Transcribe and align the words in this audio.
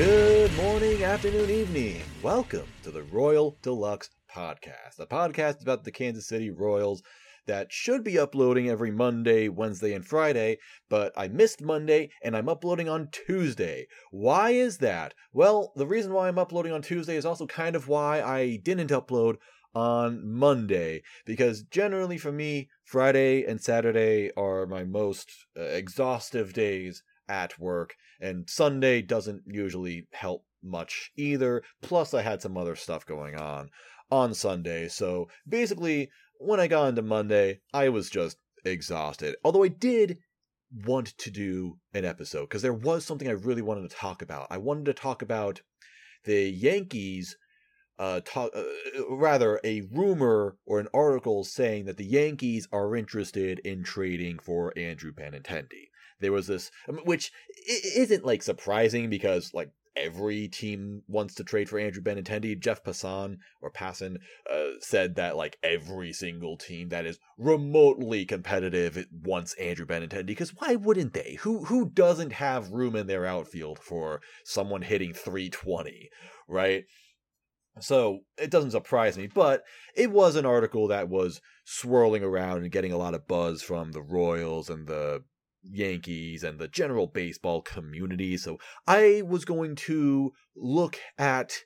Good 0.00 0.56
morning, 0.56 1.04
afternoon, 1.04 1.50
evening. 1.50 2.00
Welcome 2.22 2.66
to 2.84 2.90
the 2.90 3.02
Royal 3.02 3.58
de 3.60 3.70
Lux 3.70 4.08
Podcast, 4.34 4.98
a 4.98 5.04
podcast 5.04 5.60
about 5.60 5.84
the 5.84 5.92
Kansas 5.92 6.26
City 6.26 6.48
Royals 6.48 7.02
that 7.46 7.70
should 7.70 8.02
be 8.02 8.18
uploading 8.18 8.70
every 8.70 8.90
Monday, 8.90 9.50
Wednesday, 9.50 9.92
and 9.92 10.02
Friday, 10.02 10.56
but 10.88 11.12
I 11.18 11.28
missed 11.28 11.60
Monday 11.60 12.08
and 12.22 12.34
I'm 12.34 12.48
uploading 12.48 12.88
on 12.88 13.10
Tuesday. 13.12 13.88
Why 14.10 14.52
is 14.52 14.78
that? 14.78 15.12
Well, 15.34 15.70
the 15.76 15.86
reason 15.86 16.14
why 16.14 16.28
I'm 16.28 16.38
uploading 16.38 16.72
on 16.72 16.80
Tuesday 16.80 17.16
is 17.16 17.26
also 17.26 17.46
kind 17.46 17.76
of 17.76 17.86
why 17.86 18.22
I 18.22 18.56
didn't 18.56 18.88
upload 18.88 19.36
on 19.74 20.26
Monday 20.26 21.02
because 21.26 21.62
generally 21.64 22.16
for 22.16 22.32
me, 22.32 22.70
Friday 22.84 23.44
and 23.44 23.60
Saturday 23.60 24.30
are 24.34 24.64
my 24.64 24.82
most 24.82 25.30
uh, 25.58 25.60
exhaustive 25.60 26.54
days 26.54 27.02
at 27.30 27.58
work, 27.58 27.94
and 28.20 28.50
Sunday 28.50 29.00
doesn't 29.00 29.44
usually 29.46 30.08
help 30.12 30.44
much 30.62 31.12
either. 31.16 31.62
Plus, 31.80 32.12
I 32.12 32.22
had 32.22 32.42
some 32.42 32.56
other 32.56 32.76
stuff 32.76 33.06
going 33.06 33.36
on 33.36 33.70
on 34.10 34.34
Sunday, 34.34 34.88
so 34.88 35.28
basically, 35.48 36.10
when 36.38 36.60
I 36.60 36.66
got 36.66 36.88
into 36.88 37.02
Monday, 37.02 37.60
I 37.72 37.88
was 37.88 38.10
just 38.10 38.36
exhausted. 38.64 39.36
Although 39.44 39.62
I 39.62 39.68
did 39.68 40.18
want 40.84 41.16
to 41.18 41.30
do 41.30 41.78
an 41.94 42.04
episode 42.04 42.42
because 42.42 42.62
there 42.62 42.72
was 42.72 43.04
something 43.04 43.28
I 43.28 43.32
really 43.32 43.62
wanted 43.62 43.88
to 43.88 43.96
talk 43.96 44.22
about. 44.22 44.48
I 44.50 44.58
wanted 44.58 44.86
to 44.86 44.94
talk 44.94 45.22
about 45.22 45.62
the 46.24 46.50
Yankees 46.50 47.36
uh, 47.98 48.20
talk, 48.24 48.50
uh, 48.56 48.64
rather 49.10 49.60
a 49.62 49.82
rumor 49.92 50.56
or 50.64 50.80
an 50.80 50.88
article 50.94 51.44
saying 51.44 51.84
that 51.84 51.98
the 51.98 52.04
Yankees 52.04 52.66
are 52.72 52.96
interested 52.96 53.58
in 53.58 53.84
trading 53.84 54.38
for 54.38 54.72
Andrew 54.76 55.12
Benintendi. 55.12 55.89
There 56.20 56.32
was 56.32 56.46
this, 56.46 56.70
um, 56.88 56.98
which 57.04 57.32
isn't 57.66 58.24
like 58.24 58.42
surprising 58.42 59.10
because 59.10 59.52
like 59.54 59.70
every 59.96 60.48
team 60.48 61.02
wants 61.08 61.34
to 61.34 61.44
trade 61.44 61.68
for 61.68 61.78
Andrew 61.78 62.02
Benintendi. 62.02 62.58
Jeff 62.58 62.82
Passan 62.82 63.38
or 63.60 63.70
Passan 63.70 64.18
uh, 64.50 64.70
said 64.80 65.16
that 65.16 65.36
like 65.36 65.58
every 65.62 66.12
single 66.12 66.56
team 66.56 66.88
that 66.88 67.06
is 67.06 67.18
remotely 67.38 68.24
competitive 68.24 69.06
wants 69.12 69.54
Andrew 69.54 69.86
Benintendi 69.86 70.26
because 70.26 70.54
why 70.56 70.76
wouldn't 70.76 71.14
they? 71.14 71.36
Who 71.40 71.64
who 71.64 71.90
doesn't 71.90 72.32
have 72.32 72.70
room 72.70 72.96
in 72.96 73.06
their 73.06 73.26
outfield 73.26 73.78
for 73.78 74.20
someone 74.44 74.82
hitting 74.82 75.12
320, 75.12 76.10
right? 76.48 76.84
So 77.78 78.20
it 78.36 78.50
doesn't 78.50 78.72
surprise 78.72 79.16
me, 79.16 79.28
but 79.28 79.62
it 79.94 80.10
was 80.10 80.36
an 80.36 80.44
article 80.44 80.88
that 80.88 81.08
was 81.08 81.40
swirling 81.64 82.22
around 82.22 82.62
and 82.62 82.72
getting 82.72 82.92
a 82.92 82.98
lot 82.98 83.14
of 83.14 83.28
buzz 83.28 83.62
from 83.62 83.92
the 83.92 84.02
Royals 84.02 84.68
and 84.68 84.86
the 84.86 85.22
Yankees 85.62 86.42
and 86.42 86.58
the 86.58 86.68
general 86.68 87.06
baseball 87.06 87.62
community. 87.62 88.36
So 88.36 88.58
I 88.86 89.22
was 89.26 89.44
going 89.44 89.76
to 89.76 90.32
look 90.56 90.98
at 91.18 91.64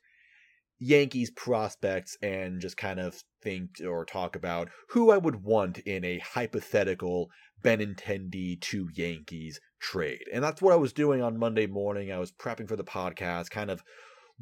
Yankees 0.79 1.31
prospects 1.31 2.17
and 2.21 2.61
just 2.61 2.77
kind 2.77 3.01
of 3.01 3.23
think 3.43 3.81
or 3.87 4.05
talk 4.05 4.37
about 4.37 4.69
who 4.91 5.11
I 5.11 5.19
would 5.19 5.43
want 5.45 5.79
in 5.79 6.05
a 6.05 6.19
hypothetical 6.19 7.31
Benintendi 7.63 8.61
to 8.61 8.89
Yankees 8.95 9.61
trade. 9.81 10.25
And 10.33 10.45
that's 10.45 10.61
what 10.61 10.73
I 10.73 10.77
was 10.77 10.93
doing 10.93 11.23
on 11.23 11.39
Monday 11.39 11.67
morning. 11.67 12.13
I 12.13 12.19
was 12.19 12.33
prepping 12.33 12.69
for 12.69 12.77
the 12.77 12.85
podcast, 12.85 13.51
kind 13.51 13.71
of 13.71 13.83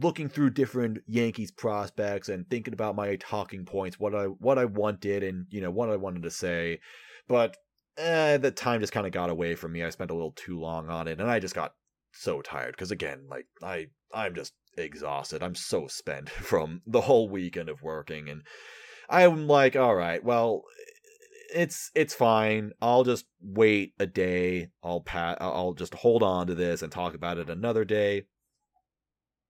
looking 0.01 0.29
through 0.29 0.51
different 0.51 0.99
Yankees 1.07 1.51
prospects 1.51 2.29
and 2.29 2.49
thinking 2.49 2.73
about 2.75 2.97
my 2.97 3.17
talking 3.17 3.65
points, 3.65 4.01
what 4.01 4.15
I 4.15 4.25
what 4.25 4.59
I 4.59 4.65
wanted 4.65 5.23
and 5.23 5.47
you 5.51 5.61
know 5.61 5.71
what 5.71 5.91
I 5.91 5.97
wanted 5.97 6.23
to 6.23 6.31
say. 6.31 6.81
But 7.29 7.57
eh, 7.99 8.37
the 8.39 8.51
time 8.51 8.81
just 8.81 8.93
kind 8.93 9.07
of 9.07 9.13
got 9.13 9.31
away 9.31 9.55
from 9.55 9.73
me. 9.73 9.83
I 9.85 9.91
spent 9.91 10.11
a 10.11 10.15
little 10.15 10.33
too 10.33 10.59
long 10.59 10.89
on 10.89 11.09
it, 11.09 11.21
and 11.21 11.31
I 11.31 11.39
just 11.41 11.55
got 11.55 11.75
so 12.13 12.43
tired 12.43 12.73
because 12.73 12.91
again, 12.91 13.27
like 13.31 13.47
I 13.63 13.89
I'm 14.13 14.35
just 14.35 14.55
exhausted. 14.77 15.43
I'm 15.43 15.55
so 15.55 15.87
spent 15.89 16.31
from 16.31 16.83
the 16.87 17.03
whole 17.03 17.29
weekend 17.29 17.69
of 17.69 17.83
working, 17.83 18.29
and 18.29 18.43
I'm 19.09 19.47
like, 19.49 19.77
all 19.77 19.95
right, 19.95 20.23
well. 20.25 20.65
It's 21.55 21.91
it's 21.95 22.15
fine. 22.15 22.73
I'll 22.81 23.05
just 23.05 23.27
wait 23.43 23.93
a 23.99 24.07
day. 24.07 24.69
I'll 24.83 25.03
pat. 25.03 25.37
I'll 25.41 25.75
just 25.75 25.93
hold 25.95 26.23
on 26.23 26.47
to 26.47 26.55
this 26.55 26.81
and 26.81 26.91
talk 26.91 27.15
about 27.15 27.37
it 27.37 27.51
another 27.51 27.85
day. 27.85 28.25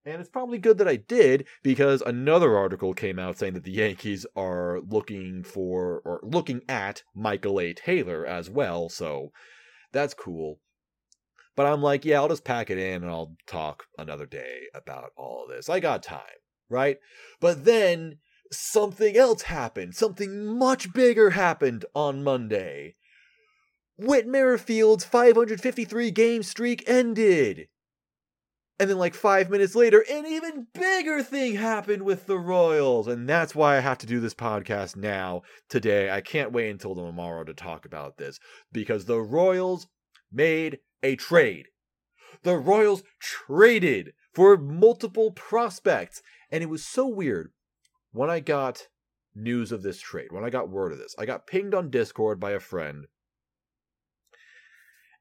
And 0.04 0.20
it's 0.20 0.30
probably 0.30 0.58
good 0.58 0.78
that 0.78 0.88
I 0.88 0.96
did 0.96 1.46
because 1.62 2.02
another 2.02 2.56
article 2.56 2.92
came 2.92 3.18
out 3.18 3.38
saying 3.38 3.54
that 3.54 3.62
the 3.62 3.70
Yankees 3.70 4.26
are 4.34 4.80
looking 4.80 5.44
for 5.44 6.02
or 6.04 6.20
looking 6.24 6.62
at 6.68 7.04
Michael 7.14 7.60
A. 7.60 7.72
Taylor 7.72 8.26
as 8.26 8.50
well. 8.50 8.88
So 8.88 9.30
that's 9.92 10.14
cool. 10.14 10.58
But 11.54 11.66
I'm 11.66 11.82
like, 11.82 12.04
yeah, 12.04 12.16
I'll 12.16 12.28
just 12.28 12.44
pack 12.44 12.70
it 12.70 12.78
in 12.78 13.02
and 13.02 13.10
I'll 13.10 13.36
talk 13.46 13.84
another 13.96 14.26
day 14.26 14.62
about 14.74 15.10
all 15.16 15.44
of 15.44 15.50
this. 15.50 15.68
I 15.68 15.78
got 15.80 16.02
time, 16.02 16.20
right? 16.68 16.98
But 17.40 17.64
then 17.64 18.18
something 18.50 19.16
else 19.16 19.42
happened. 19.42 19.94
Something 19.94 20.44
much 20.46 20.92
bigger 20.92 21.30
happened 21.30 21.84
on 21.94 22.24
Monday. 22.24 22.96
Whit 23.98 24.26
Merrifield's 24.26 25.04
553 25.04 26.10
game 26.10 26.42
streak 26.42 26.82
ended. 26.88 27.68
And 28.78 28.90
then, 28.90 28.98
like 28.98 29.14
five 29.14 29.50
minutes 29.50 29.74
later, 29.74 30.04
an 30.10 30.26
even 30.26 30.66
bigger 30.74 31.22
thing 31.22 31.54
happened 31.54 32.02
with 32.02 32.26
the 32.26 32.38
Royals. 32.38 33.06
And 33.06 33.28
that's 33.28 33.54
why 33.54 33.76
I 33.76 33.80
have 33.80 33.98
to 33.98 34.06
do 34.06 34.18
this 34.18 34.34
podcast 34.34 34.96
now, 34.96 35.42
today. 35.68 36.10
I 36.10 36.20
can't 36.20 36.52
wait 36.52 36.70
until 36.70 36.94
tomorrow 36.94 37.44
to 37.44 37.54
talk 37.54 37.84
about 37.84 38.16
this 38.16 38.40
because 38.72 39.04
the 39.04 39.20
Royals 39.20 39.86
made 40.32 40.78
a 41.02 41.16
trade. 41.16 41.66
The 42.42 42.56
Royals 42.56 43.02
traded 43.20 44.14
for 44.32 44.56
multiple 44.56 45.30
prospects. 45.30 46.22
And 46.50 46.62
it 46.62 46.68
was 46.68 46.84
so 46.84 47.06
weird 47.06 47.52
when 48.12 48.30
I 48.30 48.40
got 48.40 48.88
news 49.34 49.72
of 49.72 49.82
this 49.82 50.00
trade, 50.00 50.32
when 50.32 50.44
I 50.44 50.50
got 50.50 50.68
word 50.68 50.92
of 50.92 50.98
this. 50.98 51.14
I 51.18 51.26
got 51.26 51.46
pinged 51.46 51.74
on 51.74 51.90
Discord 51.90 52.40
by 52.40 52.52
a 52.52 52.60
friend. 52.60 53.06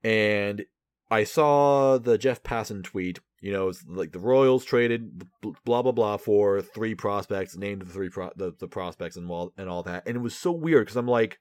And 0.03 0.65
I 1.09 1.25
saw 1.25 1.97
the 1.97 2.17
Jeff 2.17 2.41
Passan 2.41 2.83
tweet 2.83 3.19
you 3.41 3.51
know, 3.51 3.69
it's 3.69 3.83
like 3.87 4.11
the 4.11 4.19
Royals 4.19 4.63
traded 4.63 5.23
blah 5.65 5.81
blah 5.81 5.91
blah 5.91 6.17
for 6.17 6.61
three 6.61 6.93
prospects, 6.93 7.57
named 7.57 7.81
the 7.81 7.91
three 7.91 8.09
pro- 8.09 8.31
the, 8.35 8.53
the 8.59 8.67
prospects 8.67 9.17
and 9.17 9.29
all 9.29 9.51
and 9.57 9.67
all 9.67 9.81
that, 9.83 10.07
and 10.07 10.15
it 10.15 10.21
was 10.21 10.35
so 10.37 10.51
weird 10.51 10.85
because 10.85 10.95
I'm 10.95 11.07
like, 11.07 11.39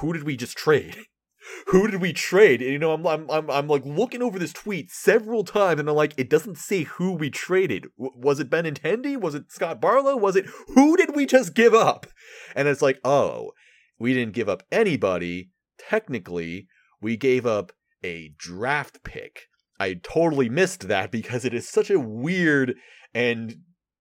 who 0.00 0.12
did 0.12 0.22
we 0.22 0.36
just 0.36 0.56
trade? 0.56 0.96
who 1.66 1.88
did 1.88 2.00
we 2.00 2.12
trade? 2.12 2.62
And, 2.62 2.70
you 2.70 2.78
know, 2.78 2.92
I'm, 2.92 3.04
I'm 3.04 3.28
I'm 3.30 3.50
I'm 3.50 3.66
like 3.66 3.84
looking 3.84 4.22
over 4.22 4.38
this 4.38 4.52
tweet 4.52 4.92
several 4.92 5.42
times, 5.42 5.80
and 5.80 5.88
I'm 5.88 5.96
like, 5.96 6.14
it 6.16 6.30
doesn't 6.30 6.56
say 6.56 6.84
who 6.84 7.12
we 7.12 7.30
traded. 7.30 7.88
W- 7.98 8.12
was 8.14 8.38
it 8.38 8.48
Benintendi? 8.48 9.20
Was 9.20 9.34
it 9.34 9.50
Scott 9.50 9.80
Barlow? 9.80 10.16
Was 10.16 10.36
it 10.36 10.46
who 10.74 10.96
did 10.96 11.16
we 11.16 11.26
just 11.26 11.52
give 11.52 11.74
up? 11.74 12.06
And 12.54 12.68
it's 12.68 12.82
like, 12.82 13.00
oh, 13.04 13.52
we 13.98 14.14
didn't 14.14 14.34
give 14.34 14.48
up 14.48 14.62
anybody. 14.70 15.50
Technically, 15.78 16.68
we 17.00 17.16
gave 17.16 17.44
up 17.44 17.72
a 18.04 18.34
draft 18.38 19.02
pick 19.02 19.47
I 19.80 19.94
totally 19.94 20.48
missed 20.48 20.88
that 20.88 21.10
because 21.10 21.44
it 21.44 21.54
is 21.54 21.68
such 21.68 21.90
a 21.90 22.00
weird 22.00 22.76
and 23.14 23.56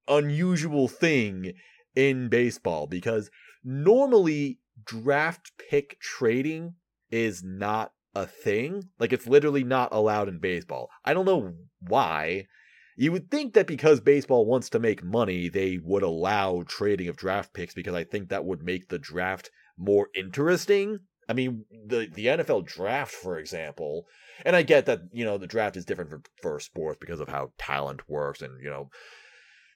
unusual 0.08 0.88
thing 0.88 1.54
in 1.96 2.30
baseball 2.30 2.88
because 2.88 3.30
normally 3.64 4.60
draft 4.84 5.52
pick 5.70 6.00
trading 6.00 6.76
is 7.12 7.44
not 7.44 7.92
a 8.16 8.26
thing. 8.26 8.90
Like 9.00 9.14
it's 9.14 9.28
literally 9.28 9.64
not 9.64 9.94
allowed 9.94 10.28
in 10.28 10.40
baseball. 10.40 10.90
I 11.06 11.14
don't 11.14 11.26
know 11.26 11.54
why. 11.80 12.48
You 12.96 13.12
would 13.12 13.30
think 13.30 13.54
that 13.54 13.68
because 13.68 14.00
baseball 14.00 14.48
wants 14.48 14.70
to 14.72 14.80
make 14.80 15.04
money, 15.04 15.50
they 15.50 15.78
would 15.78 16.02
allow 16.02 16.64
trading 16.68 17.08
of 17.08 17.16
draft 17.16 17.54
picks 17.54 17.76
because 17.76 17.94
I 17.94 18.04
think 18.04 18.30
that 18.30 18.46
would 18.46 18.64
make 18.64 18.90
the 18.90 18.98
draft 18.98 19.52
more 19.78 20.08
interesting. 20.16 21.02
I 21.30 21.34
mean, 21.34 21.66
the 21.86 22.08
the 22.14 22.28
NFL 22.28 22.66
draft, 22.66 23.12
for 23.12 23.38
example, 23.38 24.06
and 24.46 24.56
I 24.56 24.64
get 24.64 24.86
that 24.86 25.02
you 25.12 25.26
know 25.26 25.38
the 25.38 25.48
draft 25.48 25.78
is 25.78 25.86
different 25.86 26.10
for, 26.10 26.22
for 26.42 26.60
sports 26.60 26.98
because 27.00 27.20
of 27.20 27.30
how 27.30 27.52
talent 27.58 28.10
works, 28.10 28.42
and 28.42 28.62
you 28.62 28.70
know 28.70 28.90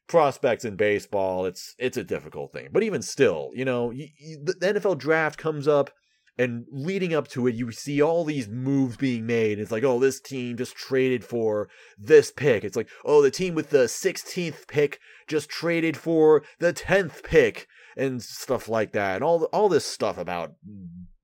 prospects 0.07 0.65
in 0.65 0.75
baseball. 0.75 1.45
It's 1.45 1.75
it's 1.77 1.97
a 1.97 2.03
difficult 2.03 2.53
thing, 2.53 2.69
but 2.71 2.83
even 2.83 3.01
still, 3.01 3.51
you 3.53 3.65
know, 3.65 3.91
you, 3.91 4.07
you, 4.17 4.43
the 4.43 4.53
NFL 4.53 4.97
draft 4.97 5.37
comes 5.37 5.67
up, 5.67 5.91
and 6.37 6.65
leading 6.71 7.13
up 7.13 7.27
to 7.29 7.47
it, 7.47 7.55
you 7.55 7.71
see 7.71 8.01
all 8.01 8.23
these 8.23 8.47
moves 8.47 8.97
being 8.97 9.25
made. 9.25 9.59
It's 9.59 9.71
like, 9.71 9.83
oh, 9.83 9.99
this 9.99 10.19
team 10.19 10.57
just 10.57 10.75
traded 10.75 11.23
for 11.23 11.69
this 11.97 12.31
pick. 12.31 12.63
It's 12.63 12.75
like, 12.77 12.89
oh, 13.05 13.21
the 13.21 13.31
team 13.31 13.55
with 13.55 13.69
the 13.69 13.85
16th 13.85 14.67
pick 14.67 14.99
just 15.27 15.49
traded 15.49 15.97
for 15.97 16.43
the 16.59 16.73
10th 16.73 17.23
pick 17.23 17.67
and 17.97 18.21
stuff 18.21 18.69
like 18.69 18.93
that, 18.93 19.15
and 19.15 19.23
all 19.23 19.43
all 19.45 19.69
this 19.69 19.85
stuff 19.85 20.17
about 20.17 20.53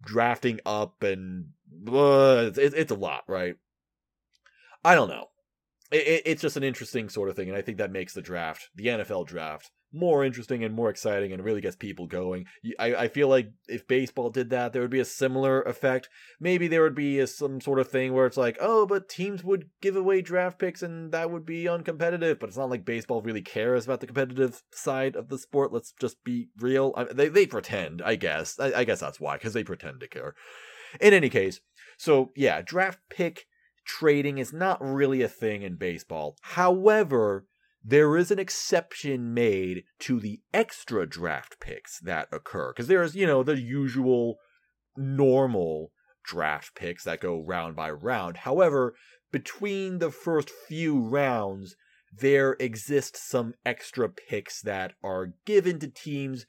drafting 0.04 0.60
up 0.66 1.04
and 1.04 1.50
uh, 1.88 2.52
it's, 2.56 2.74
it's 2.74 2.92
a 2.92 2.96
lot, 2.96 3.24
right? 3.28 3.56
I 4.84 4.96
don't 4.96 5.10
know. 5.10 5.26
it, 5.92 6.24
it's 6.26 6.42
just 6.42 6.58
an 6.58 6.64
interesting 6.64 7.10
sort 7.10 7.30
of 7.30 7.36
thing, 7.36 7.50
and 7.50 7.58
I 7.58 7.62
think 7.62 7.78
that 7.78 7.92
makes 7.92 8.14
the 8.14 8.22
draft, 8.22 8.70
the 8.76 8.88
NFL 8.88 9.28
draft, 9.28 9.72
more 9.98 10.24
interesting 10.24 10.64
and 10.64 10.74
more 10.74 10.90
exciting 10.90 11.34
and 11.34 11.44
really 11.44 11.62
gets 11.62 11.76
people 11.76 12.08
going. 12.08 12.46
I, 12.80 12.96
I 12.96 13.08
feel 13.08 13.28
like 13.28 13.52
if 13.68 13.88
baseball 13.88 14.30
did 14.30 14.50
that, 14.52 14.74
there 14.74 14.82
would 14.82 14.92
be 14.92 15.00
a 15.00 15.06
similar 15.06 15.62
effect. 15.64 16.10
Maybe 16.40 16.68
there 16.68 16.84
would 16.84 16.96
be 16.96 17.20
a, 17.20 17.28
some 17.28 17.60
sort 17.60 17.80
of 17.80 17.90
thing 17.90 18.14
where 18.14 18.26
it's 18.26 18.38
like, 18.38 18.58
oh, 18.62 18.86
but 18.86 19.10
teams 19.10 19.44
would 19.44 19.70
give 19.82 19.96
away 19.96 20.22
draft 20.22 20.60
picks 20.60 20.82
and 20.82 21.12
that 21.12 21.32
would 21.32 21.46
be 21.46 21.66
uncompetitive. 21.66 22.40
But 22.40 22.50
it's 22.50 22.58
not 22.58 22.70
like 22.70 22.86
baseball 22.86 23.22
really 23.22 23.42
cares 23.42 23.86
about 23.86 24.00
the 24.00 24.08
competitive 24.08 24.62
side 24.72 25.16
of 25.16 25.30
the 25.30 25.38
sport. 25.38 25.74
Let's 25.74 25.94
just 26.00 26.24
be 26.24 26.50
real. 26.60 26.94
I, 26.96 27.06
they, 27.06 27.28
they 27.28 27.46
pretend, 27.46 28.02
I 28.02 28.16
guess. 28.16 28.60
I, 28.60 28.74
I 28.74 28.84
guess 28.84 29.00
that's 29.00 29.20
why, 29.20 29.38
because 29.38 29.54
they 29.54 29.64
pretend 29.64 30.00
to 30.02 30.08
care. 30.08 30.36
In 31.02 31.14
any 31.14 31.30
case, 31.30 31.60
so 31.98 32.32
yeah, 32.36 32.62
draft 32.62 33.00
pick 33.10 33.46
trading 33.86 34.38
is 34.38 34.54
not 34.54 34.82
really 34.82 35.22
a 35.22 35.28
thing 35.28 35.62
in 35.64 35.76
baseball. 35.76 36.38
However, 36.42 37.46
there 37.90 38.18
is 38.18 38.32
an 38.32 38.38
exception 38.38 39.34
made 39.34 39.86
to 39.98 40.20
the 40.20 40.42
extra 40.54 41.08
draft 41.08 41.58
picks 41.62 42.02
that 42.02 42.28
occur 42.34 42.74
because 42.74 42.88
there's 42.88 43.16
you 43.16 43.26
know 43.26 43.44
the 43.44 43.58
usual 43.58 44.36
normal 44.98 45.94
draft 46.26 46.76
picks 46.76 47.06
that 47.06 47.22
go 47.22 47.42
round 47.42 47.78
by 47.78 47.90
round. 47.90 48.38
However 48.38 48.94
between 49.32 50.00
the 50.00 50.12
first 50.12 50.50
few 50.50 51.00
rounds 51.00 51.78
there 52.12 52.58
exist 52.60 53.16
some 53.16 53.54
extra 53.66 54.10
picks 54.10 54.62
that 54.62 54.94
are 55.02 55.34
given 55.46 55.80
to 55.80 55.88
teams 55.88 56.46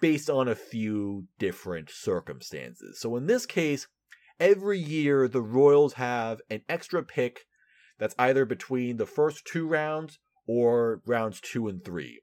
based 0.00 0.30
on 0.30 0.46
a 0.46 0.54
few 0.54 1.24
different 1.40 1.90
circumstances. 1.90 3.00
So 3.00 3.16
in 3.16 3.26
this 3.26 3.44
case 3.44 3.88
every 4.38 4.78
year 4.78 5.26
the 5.26 5.42
royals 5.42 5.94
have 5.94 6.40
an 6.48 6.60
extra 6.68 7.02
pick 7.02 7.40
that's 7.98 8.14
either 8.20 8.44
between 8.44 8.98
the 8.98 9.06
first 9.06 9.44
two 9.44 9.66
rounds 9.66 10.20
or 10.46 11.00
rounds 11.06 11.40
two 11.40 11.68
and 11.68 11.84
three. 11.84 12.20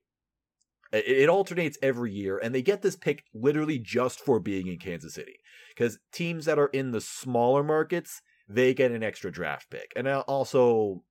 It, 0.91 1.27
alternates 1.27 1.77
every 1.81 2.11
year, 2.11 2.37
and 2.37 2.53
they 2.53 2.61
get 2.61 2.83
this 2.83 2.95
pick 2.95 3.23
literally 3.33 3.79
just 3.79 4.19
for 4.19 4.39
being 4.39 4.67
in 4.67 4.77
Kansas 4.77 5.15
City. 5.15 5.37
Because 5.75 5.97
teams 6.11 6.45
that 6.45 6.59
are 6.59 6.67
in 6.67 6.91
the 6.91 7.01
smaller 7.01 7.63
markets, 7.63 8.21
they 8.47 8.75
get 8.75 8.91
an 8.91 9.01
extra 9.01 9.31
draft 9.31 9.71
pick. 9.71 9.91
And 9.95 10.07
also, 10.07 11.03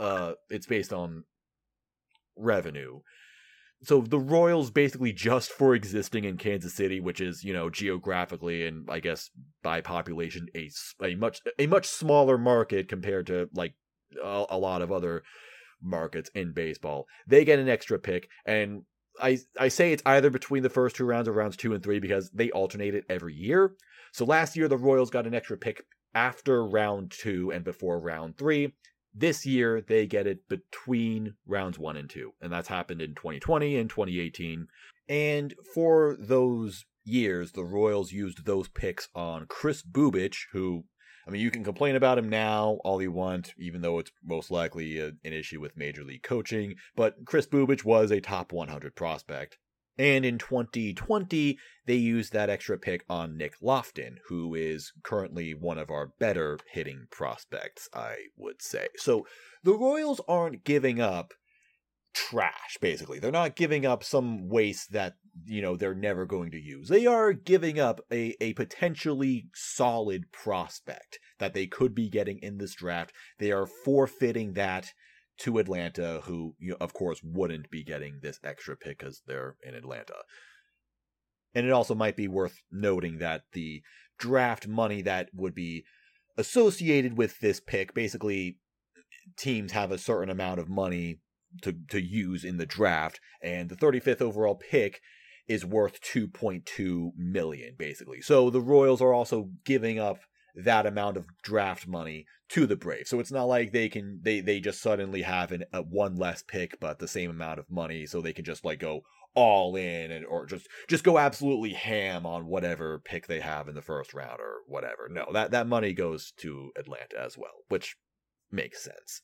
uh, 0.00 0.32
it's 0.48 0.66
based 0.66 0.92
on 0.92 1.24
revenue. 2.36 3.00
So 3.82 4.00
the 4.00 4.18
Royals 4.18 4.70
basically 4.70 5.12
just 5.12 5.52
for 5.52 5.74
existing 5.74 6.24
in 6.24 6.36
Kansas 6.36 6.74
City, 6.74 7.00
which 7.00 7.20
is 7.20 7.44
you 7.44 7.52
know 7.52 7.70
geographically 7.70 8.66
and 8.66 8.88
I 8.90 9.00
guess 9.00 9.30
by 9.62 9.80
population 9.80 10.48
a, 10.54 10.70
a 11.02 11.14
much 11.14 11.40
a 11.58 11.66
much 11.66 11.86
smaller 11.86 12.36
market 12.36 12.88
compared 12.88 13.26
to 13.28 13.48
like 13.54 13.74
a, 14.22 14.44
a 14.50 14.58
lot 14.58 14.82
of 14.82 14.92
other 14.92 15.22
markets 15.82 16.30
in 16.34 16.52
baseball. 16.52 17.06
They 17.26 17.44
get 17.44 17.58
an 17.58 17.68
extra 17.68 17.98
pick, 17.98 18.28
and 18.44 18.82
I 19.20 19.38
I 19.58 19.68
say 19.68 19.92
it's 19.92 20.02
either 20.06 20.30
between 20.30 20.62
the 20.62 20.70
first 20.70 20.96
two 20.96 21.04
rounds 21.04 21.28
or 21.28 21.32
rounds 21.32 21.56
two 21.56 21.74
and 21.74 21.82
three 21.82 21.98
because 21.98 22.30
they 22.30 22.50
alternate 22.50 22.94
it 22.94 23.04
every 23.08 23.34
year. 23.34 23.74
So 24.12 24.24
last 24.24 24.56
year 24.56 24.68
the 24.68 24.76
Royals 24.76 25.10
got 25.10 25.26
an 25.26 25.34
extra 25.34 25.56
pick 25.56 25.84
after 26.14 26.64
round 26.66 27.10
two 27.12 27.50
and 27.52 27.64
before 27.64 28.00
round 28.00 28.36
three. 28.36 28.74
This 29.12 29.44
year 29.44 29.80
they 29.80 30.06
get 30.06 30.26
it 30.26 30.48
between 30.48 31.34
rounds 31.46 31.78
one 31.78 31.96
and 31.96 32.08
two, 32.08 32.32
and 32.40 32.52
that's 32.52 32.68
happened 32.68 33.02
in 33.02 33.14
2020 33.14 33.76
and 33.76 33.90
2018. 33.90 34.66
And 35.08 35.54
for 35.74 36.16
those 36.18 36.84
years, 37.04 37.52
the 37.52 37.64
Royals 37.64 38.12
used 38.12 38.44
those 38.44 38.68
picks 38.68 39.08
on 39.14 39.46
Kris 39.46 39.82
Bubic, 39.82 40.36
who 40.52 40.84
I 41.26 41.30
mean, 41.30 41.40
you 41.40 41.50
can 41.50 41.64
complain 41.64 41.96
about 41.96 42.18
him 42.18 42.28
now 42.28 42.78
all 42.84 43.02
you 43.02 43.12
want, 43.12 43.52
even 43.58 43.82
though 43.82 43.98
it's 43.98 44.12
most 44.24 44.50
likely 44.50 44.98
a, 44.98 45.08
an 45.08 45.32
issue 45.32 45.60
with 45.60 45.76
Major 45.76 46.04
League 46.04 46.22
coaching, 46.22 46.76
but 46.96 47.24
Kris 47.24 47.46
Bubic 47.46 47.84
was 47.84 48.10
a 48.10 48.20
top 48.20 48.52
100 48.52 48.94
prospect. 48.94 49.58
And 49.98 50.24
in 50.24 50.38
2020, 50.38 51.58
they 51.84 51.94
used 51.94 52.32
that 52.32 52.48
extra 52.48 52.78
pick 52.78 53.04
on 53.10 53.36
Nick 53.36 53.56
Loftin, 53.60 54.16
who 54.28 54.54
is 54.54 54.92
currently 55.02 55.52
one 55.52 55.76
of 55.76 55.90
our 55.90 56.12
better 56.18 56.58
hitting 56.72 57.06
prospects, 57.10 57.86
I 57.92 58.16
would 58.36 58.62
say. 58.62 58.88
So 58.96 59.26
the 59.62 59.74
Royals 59.74 60.20
aren't 60.26 60.64
giving 60.64 61.02
up 61.02 61.34
trash, 62.14 62.78
basically. 62.80 63.18
They're 63.18 63.30
not 63.30 63.56
giving 63.56 63.84
up 63.84 64.02
some 64.02 64.48
waste 64.48 64.92
that, 64.92 65.16
you 65.44 65.62
know, 65.62 65.76
they're 65.76 65.94
never 65.94 66.26
going 66.26 66.50
to 66.50 66.60
use. 66.60 66.88
They 66.88 67.06
are 67.06 67.32
giving 67.32 67.78
up 67.78 68.00
a, 68.10 68.36
a 68.40 68.52
potentially 68.54 69.48
solid 69.54 70.30
prospect 70.32 71.18
that 71.38 71.54
they 71.54 71.66
could 71.66 71.94
be 71.94 72.08
getting 72.08 72.38
in 72.38 72.58
this 72.58 72.74
draft. 72.74 73.12
They 73.38 73.52
are 73.52 73.66
forfeiting 73.66 74.54
that 74.54 74.92
to 75.38 75.58
Atlanta, 75.58 76.20
who, 76.24 76.54
you 76.58 76.70
know, 76.70 76.76
of 76.80 76.92
course, 76.92 77.20
wouldn't 77.24 77.70
be 77.70 77.82
getting 77.82 78.18
this 78.20 78.38
extra 78.44 78.76
pick 78.76 78.98
because 78.98 79.22
they're 79.26 79.56
in 79.62 79.74
Atlanta. 79.74 80.14
And 81.54 81.66
it 81.66 81.72
also 81.72 81.94
might 81.94 82.16
be 82.16 82.28
worth 82.28 82.62
noting 82.70 83.18
that 83.18 83.42
the 83.52 83.82
draft 84.18 84.68
money 84.68 85.02
that 85.02 85.30
would 85.34 85.54
be 85.54 85.84
associated 86.36 87.16
with 87.16 87.40
this 87.40 87.58
pick, 87.58 87.94
basically, 87.94 88.58
teams 89.36 89.72
have 89.72 89.90
a 89.90 89.98
certain 89.98 90.30
amount 90.30 90.60
of 90.60 90.68
money 90.68 91.20
to 91.62 91.74
to 91.88 92.00
use 92.00 92.44
in 92.44 92.58
the 92.58 92.66
draft, 92.66 93.20
and 93.42 93.68
the 93.68 93.76
35th 93.76 94.22
overall 94.22 94.54
pick 94.54 95.00
is 95.50 95.66
worth 95.66 96.00
2.2 96.00 97.10
million 97.16 97.74
basically. 97.76 98.20
So 98.20 98.50
the 98.50 98.60
Royals 98.60 99.02
are 99.02 99.12
also 99.12 99.50
giving 99.64 99.98
up 99.98 100.20
that 100.54 100.86
amount 100.86 101.16
of 101.16 101.26
draft 101.42 101.88
money 101.88 102.26
to 102.50 102.66
the 102.66 102.76
Braves. 102.76 103.10
So 103.10 103.18
it's 103.18 103.32
not 103.32 103.44
like 103.44 103.72
they 103.72 103.88
can 103.88 104.20
they 104.22 104.40
they 104.40 104.60
just 104.60 104.80
suddenly 104.80 105.22
have 105.22 105.50
an, 105.50 105.64
a 105.72 105.82
one 105.82 106.14
less 106.14 106.44
pick 106.44 106.78
but 106.78 107.00
the 107.00 107.08
same 107.08 107.30
amount 107.30 107.58
of 107.58 107.68
money 107.68 108.06
so 108.06 108.20
they 108.20 108.32
can 108.32 108.44
just 108.44 108.64
like 108.64 108.78
go 108.78 109.02
all 109.34 109.74
in 109.74 110.12
and 110.12 110.24
or 110.24 110.46
just 110.46 110.68
just 110.88 111.02
go 111.02 111.18
absolutely 111.18 111.72
ham 111.72 112.24
on 112.24 112.46
whatever 112.46 113.00
pick 113.00 113.26
they 113.26 113.40
have 113.40 113.66
in 113.66 113.74
the 113.74 113.82
first 113.82 114.14
round 114.14 114.38
or 114.38 114.58
whatever. 114.68 115.08
No, 115.10 115.26
that 115.32 115.50
that 115.50 115.66
money 115.66 115.92
goes 115.92 116.32
to 116.38 116.70
Atlanta 116.78 117.20
as 117.20 117.36
well, 117.36 117.64
which 117.68 117.96
makes 118.52 118.84
sense. 118.84 119.22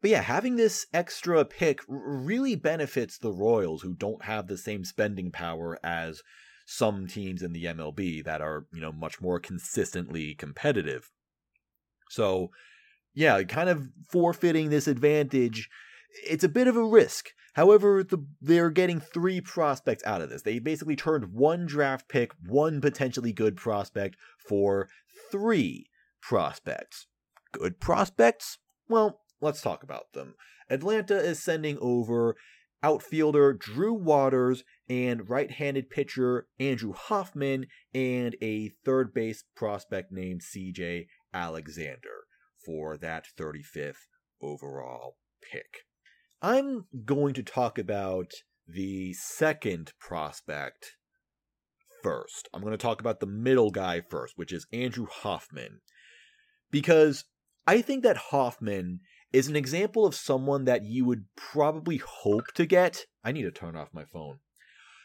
But 0.00 0.10
yeah, 0.10 0.22
having 0.22 0.56
this 0.56 0.86
extra 0.94 1.44
pick 1.44 1.80
really 1.86 2.54
benefits 2.54 3.18
the 3.18 3.32
Royals, 3.32 3.82
who 3.82 3.94
don't 3.94 4.24
have 4.24 4.46
the 4.46 4.56
same 4.56 4.84
spending 4.84 5.30
power 5.30 5.78
as 5.84 6.22
some 6.66 7.06
teams 7.06 7.42
in 7.42 7.52
the 7.52 7.64
MLB 7.64 8.24
that 8.24 8.40
are, 8.40 8.66
you 8.72 8.80
know, 8.80 8.92
much 8.92 9.20
more 9.20 9.38
consistently 9.38 10.34
competitive. 10.34 11.10
So, 12.08 12.50
yeah, 13.12 13.42
kind 13.42 13.68
of 13.68 13.88
forfeiting 14.10 14.70
this 14.70 14.86
advantage, 14.86 15.68
it's 16.26 16.44
a 16.44 16.48
bit 16.48 16.68
of 16.68 16.76
a 16.76 16.84
risk. 16.84 17.30
However, 17.54 18.04
the, 18.04 18.24
they're 18.40 18.70
getting 18.70 19.00
three 19.00 19.40
prospects 19.40 20.04
out 20.04 20.22
of 20.22 20.30
this. 20.30 20.42
They 20.42 20.60
basically 20.60 20.96
turned 20.96 21.32
one 21.32 21.66
draft 21.66 22.08
pick, 22.08 22.32
one 22.46 22.80
potentially 22.80 23.32
good 23.32 23.56
prospect, 23.56 24.16
for 24.38 24.88
three 25.30 25.90
prospects. 26.22 27.06
Good 27.52 27.80
prospects? 27.80 28.58
Well, 28.88 29.20
let's 29.40 29.60
talk 29.60 29.82
about 29.82 30.12
them. 30.12 30.34
Atlanta 30.68 31.16
is 31.16 31.42
sending 31.42 31.78
over 31.80 32.36
outfielder 32.82 33.52
Drew 33.52 33.92
Waters 33.92 34.64
and 34.88 35.28
right 35.28 35.50
handed 35.50 35.90
pitcher 35.90 36.46
Andrew 36.58 36.92
Hoffman 36.92 37.66
and 37.92 38.36
a 38.40 38.70
third 38.84 39.12
base 39.12 39.44
prospect 39.54 40.12
named 40.12 40.42
CJ 40.42 41.06
Alexander 41.34 42.26
for 42.64 42.96
that 42.98 43.26
35th 43.38 44.06
overall 44.40 45.16
pick. 45.42 45.84
I'm 46.42 46.86
going 47.04 47.34
to 47.34 47.42
talk 47.42 47.78
about 47.78 48.32
the 48.66 49.12
second 49.12 49.92
prospect 49.98 50.96
first. 52.02 52.48
I'm 52.54 52.62
going 52.62 52.72
to 52.72 52.78
talk 52.78 53.00
about 53.00 53.20
the 53.20 53.26
middle 53.26 53.70
guy 53.70 54.00
first, 54.00 54.34
which 54.36 54.52
is 54.52 54.66
Andrew 54.72 55.06
Hoffman. 55.10 55.80
Because 56.70 57.24
I 57.66 57.82
think 57.82 58.02
that 58.04 58.16
Hoffman 58.16 59.00
is 59.32 59.48
an 59.48 59.56
example 59.56 60.04
of 60.06 60.14
someone 60.14 60.64
that 60.64 60.84
you 60.84 61.04
would 61.04 61.24
probably 61.36 61.98
hope 61.98 62.52
to 62.54 62.66
get. 62.66 63.06
I 63.22 63.32
need 63.32 63.42
to 63.42 63.50
turn 63.50 63.76
off 63.76 63.94
my 63.94 64.04
phone. 64.04 64.38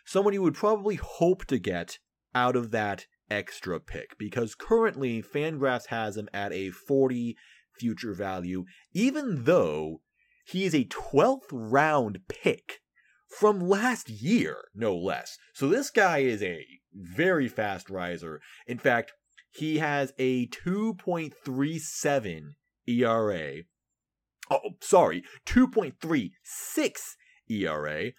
Someone 0.05 0.33
you 0.33 0.41
would 0.41 0.55
probably 0.55 0.95
hope 0.95 1.45
to 1.45 1.59
get 1.59 1.99
out 2.33 2.55
of 2.55 2.71
that 2.71 3.07
extra 3.29 3.79
pick 3.79 4.17
because 4.17 4.55
currently 4.55 5.21
Fangraphs 5.21 5.87
has 5.87 6.17
him 6.17 6.29
at 6.33 6.51
a 6.53 6.69
40 6.71 7.35
future 7.77 8.13
value, 8.13 8.65
even 8.93 9.43
though 9.45 10.01
he 10.45 10.63
is 10.63 10.75
a 10.75 10.85
12th 10.85 11.49
round 11.51 12.19
pick 12.27 12.81
from 13.27 13.59
last 13.59 14.09
year, 14.09 14.65
no 14.73 14.95
less. 14.95 15.37
So 15.53 15.67
this 15.67 15.89
guy 15.89 16.19
is 16.19 16.41
a 16.43 16.65
very 16.93 17.47
fast 17.47 17.89
riser. 17.89 18.39
In 18.67 18.77
fact, 18.77 19.13
he 19.51 19.79
has 19.79 20.13
a 20.17 20.47
2.37 20.47 22.41
ERA 22.87 23.63
oh, 24.49 24.75
sorry, 24.81 25.23
2.36 25.45 26.31
ERA, 27.49 28.11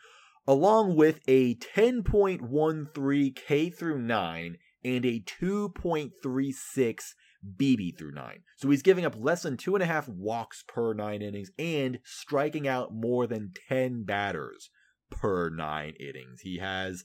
along 0.46 0.96
with 0.96 1.20
a 1.26 1.54
10.13 1.56 3.36
K 3.36 3.70
through 3.70 3.98
9 3.98 4.58
and 4.84 5.04
a 5.04 5.20
2.36 5.20 7.02
BB 7.44 7.96
through 7.96 8.12
nine. 8.12 8.42
So 8.56 8.70
he's 8.70 8.82
giving 8.82 9.04
up 9.04 9.14
less 9.18 9.42
than 9.42 9.56
two 9.56 9.74
and 9.74 9.82
a 9.82 9.86
half 9.86 10.08
walks 10.08 10.64
per 10.66 10.94
nine 10.94 11.22
innings 11.22 11.50
and 11.58 12.00
striking 12.04 12.66
out 12.66 12.92
more 12.92 13.26
than 13.26 13.52
10 13.68 14.04
batters 14.04 14.70
per 15.10 15.50
nine 15.50 15.94
innings. 16.00 16.40
He 16.42 16.58
has, 16.58 17.04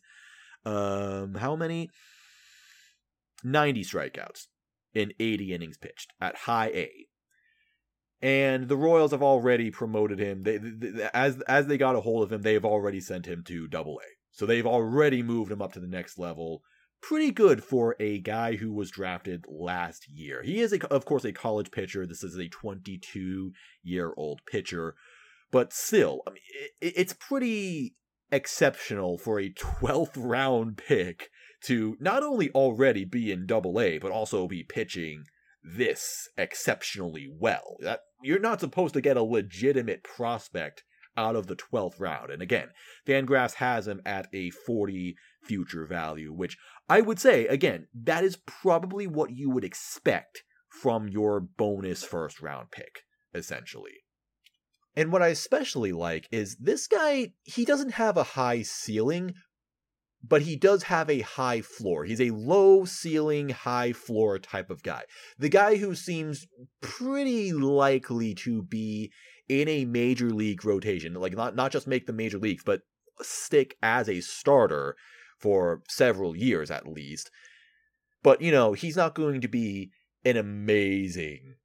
um, 0.66 1.36
how 1.36 1.56
many? 1.56 1.90
90 3.44 3.84
strikeouts 3.84 4.48
in 4.94 5.14
80 5.20 5.54
innings 5.54 5.78
pitched 5.78 6.14
at 6.20 6.36
high 6.38 6.68
A. 6.68 7.08
And 8.22 8.68
the 8.68 8.78
Royals 8.78 9.12
have 9.12 9.24
already 9.24 9.72
promoted 9.72 10.20
him. 10.20 10.44
They, 10.44 10.58
they, 10.58 11.10
as 11.14 11.42
as 11.48 11.66
they 11.66 11.78
got 11.78 11.96
a 11.96 12.02
hold 12.02 12.24
of 12.24 12.32
him, 12.32 12.44
they've 12.44 12.64
already 12.64 13.02
sent 13.02 13.26
him 13.26 13.44
to 13.48 13.68
Double 13.68 14.00
A. 14.00 14.08
So 14.32 14.46
they've 14.46 14.66
already 14.66 15.24
moved 15.24 15.52
him 15.52 15.62
up 15.62 15.74
to 15.74 15.80
the 15.80 15.88
next 15.88 16.20
level. 16.20 16.62
Pretty 17.02 17.32
good 17.32 17.64
for 17.64 17.96
a 18.00 18.20
guy 18.20 18.58
who 18.58 18.72
was 18.72 18.92
drafted 18.92 19.46
last 19.50 20.08
year. 20.08 20.44
He 20.44 20.60
is, 20.60 20.72
a, 20.72 20.86
of 20.94 21.04
course, 21.06 21.26
a 21.26 21.32
college 21.32 21.72
pitcher. 21.72 22.06
This 22.06 22.24
is 22.24 22.38
a 22.38 22.48
22 22.48 23.54
year 23.84 24.14
old 24.16 24.42
pitcher, 24.46 24.96
but 25.52 25.74
still, 25.74 26.22
I 26.28 26.32
mean, 26.32 26.40
it, 26.80 26.94
it's 26.96 27.14
pretty 27.14 27.96
exceptional 28.32 29.18
for 29.18 29.40
a 29.40 29.52
12th 29.52 30.14
round 30.16 30.78
pick 30.78 31.30
to 31.64 31.98
not 32.00 32.24
only 32.24 32.52
already 32.52 33.04
be 33.04 33.32
in 33.32 33.46
double 33.46 33.80
A, 33.80 33.98
but 33.98 34.12
also 34.12 34.48
be 34.48 34.64
pitching 34.64 35.26
this 35.64 36.28
exceptionally 36.38 37.28
well. 37.30 37.78
That 37.80 38.02
you're 38.24 38.40
not 38.40 38.60
supposed 38.60 38.94
to 38.96 39.02
get 39.02 39.18
a 39.18 39.24
legitimate 39.24 40.04
prospect 40.04 40.84
out 41.18 41.36
of 41.36 41.48
the 41.48 41.56
12th 41.56 42.00
round. 42.00 42.32
And 42.32 42.42
again, 42.42 42.70
Fangraphs 43.08 43.56
has 43.56 43.88
him 43.88 44.02
at 44.06 44.28
a 44.34 44.50
40 44.50 45.16
future 45.44 45.86
value, 45.86 46.32
which 46.32 46.58
I 46.88 47.02
would 47.02 47.20
say, 47.20 47.48
again, 47.48 47.88
that 47.94 48.24
is 48.24 48.38
probably 48.46 49.08
what 49.08 49.32
you 49.32 49.50
would 49.50 49.64
expect 49.64 50.44
from 50.82 51.08
your 51.08 51.42
bonus 51.42 52.04
first 52.04 52.42
round 52.42 52.72
pick, 52.72 53.02
essentially. 53.34 54.04
And 54.96 55.12
what 55.12 55.22
I 55.22 55.28
especially 55.28 55.92
like 55.92 56.28
is 56.32 56.58
this 56.58 56.88
guy, 56.88 57.34
he 57.44 57.66
doesn't 57.66 57.94
have 57.94 58.18
a 58.18 58.24
high 58.24 58.62
ceiling, 58.62 59.34
but 60.24 60.44
he 60.44 60.56
does 60.56 60.84
have 60.84 61.10
a 61.10 61.22
high 61.22 61.62
floor. 61.62 62.06
He's 62.06 62.22
a 62.22 62.32
low 62.32 62.86
ceiling, 62.86 63.50
high 63.50 63.94
floor 63.94 64.38
type 64.40 64.70
of 64.70 64.84
guy. 64.84 65.04
The 65.38 65.50
guy 65.50 65.78
who 65.78 65.96
seems 65.96 66.48
pretty 66.82 67.52
likely 67.54 68.36
to 68.36 68.62
be 68.62 69.12
in 69.50 69.68
a 69.68 69.86
major 69.86 70.30
league 70.30 70.64
rotation, 70.64 71.14
like 71.16 71.36
not, 71.36 71.56
not 71.56 71.72
just 71.72 71.88
make 71.88 72.06
the 72.06 72.14
major 72.14 72.38
leagues, 72.38 72.64
but 72.64 72.82
stick 73.22 73.78
as 73.82 74.08
a 74.08 74.22
starter 74.22 74.96
for 75.38 75.82
several 75.90 76.36
years 76.36 76.70
at 76.70 76.88
least. 76.88 77.32
But, 78.24 78.42
you 78.42 78.52
know, 78.52 78.74
he's 78.74 78.96
not 78.96 79.16
going 79.16 79.42
to 79.42 79.48
be 79.48 79.92
an 80.24 80.38
amazing 80.38 81.56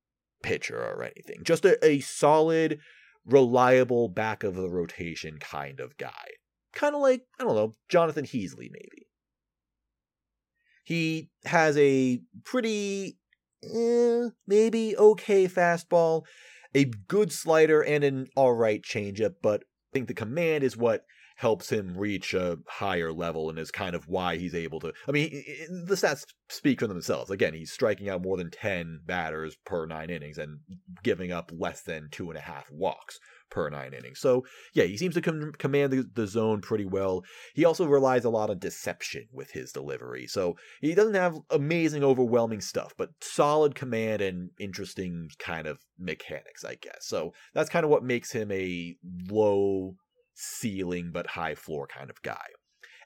pitcher 0.42 0.82
or 0.82 1.02
anything. 1.02 1.42
Just 1.44 1.66
a, 1.66 1.84
a 1.84 2.00
solid, 2.00 2.80
reliable 3.26 4.08
back 4.08 4.42
of 4.42 4.54
the 4.54 4.70
rotation 4.70 5.38
kind 5.38 5.78
of 5.78 5.98
guy. 5.98 6.26
Kind 6.76 6.95
of 6.95 7.00
like, 7.00 7.23
I 7.40 7.45
don't 7.45 7.56
know, 7.56 7.75
Jonathan 7.88 8.26
Heasley, 8.26 8.68
maybe. 8.71 9.09
He 10.85 11.30
has 11.47 11.76
a 11.78 12.21
pretty, 12.45 13.16
eh, 13.64 14.28
maybe 14.47 14.95
okay 14.97 15.49
fastball, 15.49 16.25
a 16.75 16.85
good 16.85 17.33
slider, 17.33 17.83
and 17.83 18.04
an 18.04 18.26
alright 18.37 18.83
changeup, 18.83 19.37
but 19.42 19.62
I 19.62 19.90
think 19.95 20.06
the 20.06 20.14
command 20.14 20.64
is 20.64 20.76
what 20.76 21.06
helps 21.37 21.73
him 21.73 21.97
reach 21.97 22.35
a 22.35 22.59
higher 22.68 23.12
level 23.12 23.49
and 23.49 23.59
is 23.59 23.71
kind 23.71 23.95
of 23.95 24.06
why 24.06 24.37
he's 24.37 24.54
able 24.54 24.80
to. 24.80 24.92
I 25.09 25.12
mean, 25.12 25.30
the 25.87 25.95
stats 25.95 26.25
speak 26.50 26.80
for 26.80 26.87
themselves. 26.87 27.30
Again, 27.30 27.54
he's 27.54 27.73
striking 27.73 28.11
out 28.11 28.23
more 28.23 28.37
than 28.37 28.50
10 28.50 29.00
batters 29.06 29.56
per 29.64 29.87
nine 29.87 30.11
innings 30.11 30.37
and 30.37 30.59
giving 31.02 31.33
up 31.33 31.50
less 31.54 31.80
than 31.80 32.09
two 32.11 32.28
and 32.28 32.38
a 32.38 32.42
half 32.42 32.71
walks 32.71 33.18
per 33.50 33.68
nine 33.70 33.92
innings. 33.92 34.20
So, 34.20 34.44
yeah, 34.74 34.84
he 34.84 34.96
seems 34.96 35.14
to 35.14 35.20
com- 35.20 35.52
command 35.58 35.92
the, 35.92 36.08
the 36.14 36.26
zone 36.26 36.60
pretty 36.60 36.84
well. 36.84 37.24
He 37.54 37.64
also 37.64 37.86
relies 37.86 38.24
a 38.24 38.30
lot 38.30 38.50
on 38.50 38.58
deception 38.58 39.26
with 39.32 39.50
his 39.50 39.72
delivery. 39.72 40.26
So, 40.26 40.56
he 40.80 40.94
doesn't 40.94 41.14
have 41.14 41.38
amazing, 41.50 42.04
overwhelming 42.04 42.60
stuff, 42.60 42.92
but 42.96 43.10
solid 43.20 43.74
command 43.74 44.22
and 44.22 44.50
interesting 44.58 45.30
kind 45.38 45.66
of 45.66 45.78
mechanics, 45.98 46.64
I 46.64 46.76
guess. 46.76 47.06
So, 47.06 47.32
that's 47.54 47.70
kind 47.70 47.84
of 47.84 47.90
what 47.90 48.04
makes 48.04 48.32
him 48.32 48.50
a 48.52 48.96
low 49.30 49.96
ceiling 50.34 51.10
but 51.12 51.26
high 51.28 51.54
floor 51.54 51.86
kind 51.86 52.10
of 52.10 52.22
guy. 52.22 52.46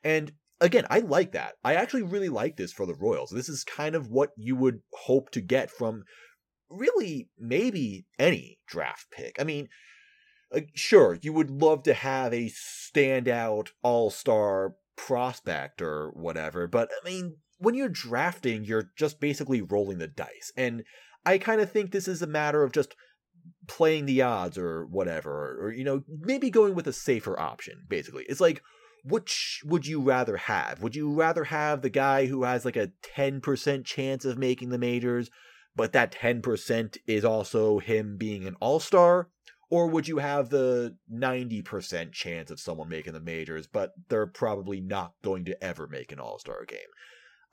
And 0.03 0.33
again, 0.61 0.85
I 0.91 1.01
like 1.01 1.33
that. 1.33 1.55
I 1.65 1.75
actually 1.75 2.03
really 2.03 2.29
like 2.29 2.57
this 2.57 2.73
for 2.73 2.87
the 2.87 2.95
Royals. 2.95 3.31
This 3.31 3.49
is 3.49 3.65
kind 3.65 3.95
of 3.95 4.09
what 4.09 4.31
you 4.37 4.57
would 4.57 4.81
hope 4.93 5.31
to 5.31 5.41
get 5.41 5.71
from 5.71 6.05
really 6.71 7.29
maybe 7.39 8.07
any 8.19 8.59
draft 8.67 9.07
pick. 9.11 9.37
I 9.41 9.45
mean, 9.45 9.69
uh, 10.55 10.61
sure, 10.75 11.19
you 11.23 11.33
would 11.33 11.51
love 11.51 11.83
to 11.85 11.95
have 11.95 12.33
a 12.33 12.51
standout 12.51 13.69
all 13.83 14.11
star 14.11 14.75
prospect 14.97 15.81
or 15.81 16.11
whatever, 16.11 16.67
but 16.67 16.91
I 17.03 17.09
mean, 17.09 17.37
when 17.59 17.75
you're 17.75 17.89
drafting, 17.89 18.65
you're 18.65 18.91
just 18.97 19.21
basically 19.21 19.61
rolling 19.61 19.99
the 19.99 20.09
dice. 20.09 20.53
And 20.57 20.83
I 21.25 21.39
kind 21.39 21.61
of 21.61 21.71
think 21.71 21.91
this 21.91 22.09
is 22.09 22.23
a 22.23 22.27
matter 22.27 22.63
of 22.63 22.73
just 22.73 22.95
playing 23.67 24.07
the 24.07 24.23
odds 24.23 24.57
or 24.59 24.87
whatever, 24.87 25.59
or, 25.61 25.73
you 25.73 25.85
know, 25.85 26.03
maybe 26.09 26.51
going 26.51 26.75
with 26.75 26.87
a 26.87 26.93
safer 26.93 27.39
option, 27.39 27.85
basically. 27.89 28.25
It's 28.29 28.41
like, 28.41 28.63
which 29.05 29.63
would 29.65 29.87
you 29.87 30.01
rather 30.01 30.37
have? 30.37 30.83
Would 30.83 30.97
you 30.97 31.13
rather 31.13 31.45
have 31.45 31.83
the 31.83 31.91
guy 31.91 32.27
who 32.27 32.45
has 32.45 32.65
like 32.65 32.77
a 32.77 32.93
10% 33.17 33.85
chance 33.85 34.25
of 34.25 34.39
making 34.39 34.71
the 34.71 34.79
majors, 34.79 35.31
but 35.77 35.93
that 35.93 36.13
10% 36.13 36.97
is 37.07 37.25
also 37.25 37.79
him 37.79 38.17
being 38.17 38.47
an 38.47 38.57
all 38.61 38.81
star? 38.81 39.29
Or 39.71 39.87
would 39.87 40.09
you 40.09 40.19
have 40.19 40.51
the 40.51 40.97
90% 41.13 42.13
chance 42.13 42.51
of 42.51 42.59
someone 42.59 42.89
making 42.89 43.13
the 43.13 43.21
majors, 43.21 43.69
but 43.69 43.93
they're 44.09 44.27
probably 44.27 44.81
not 44.81 45.13
going 45.23 45.45
to 45.45 45.65
ever 45.65 45.87
make 45.87 46.11
an 46.11 46.19
all 46.19 46.39
star 46.39 46.65
game? 46.65 46.81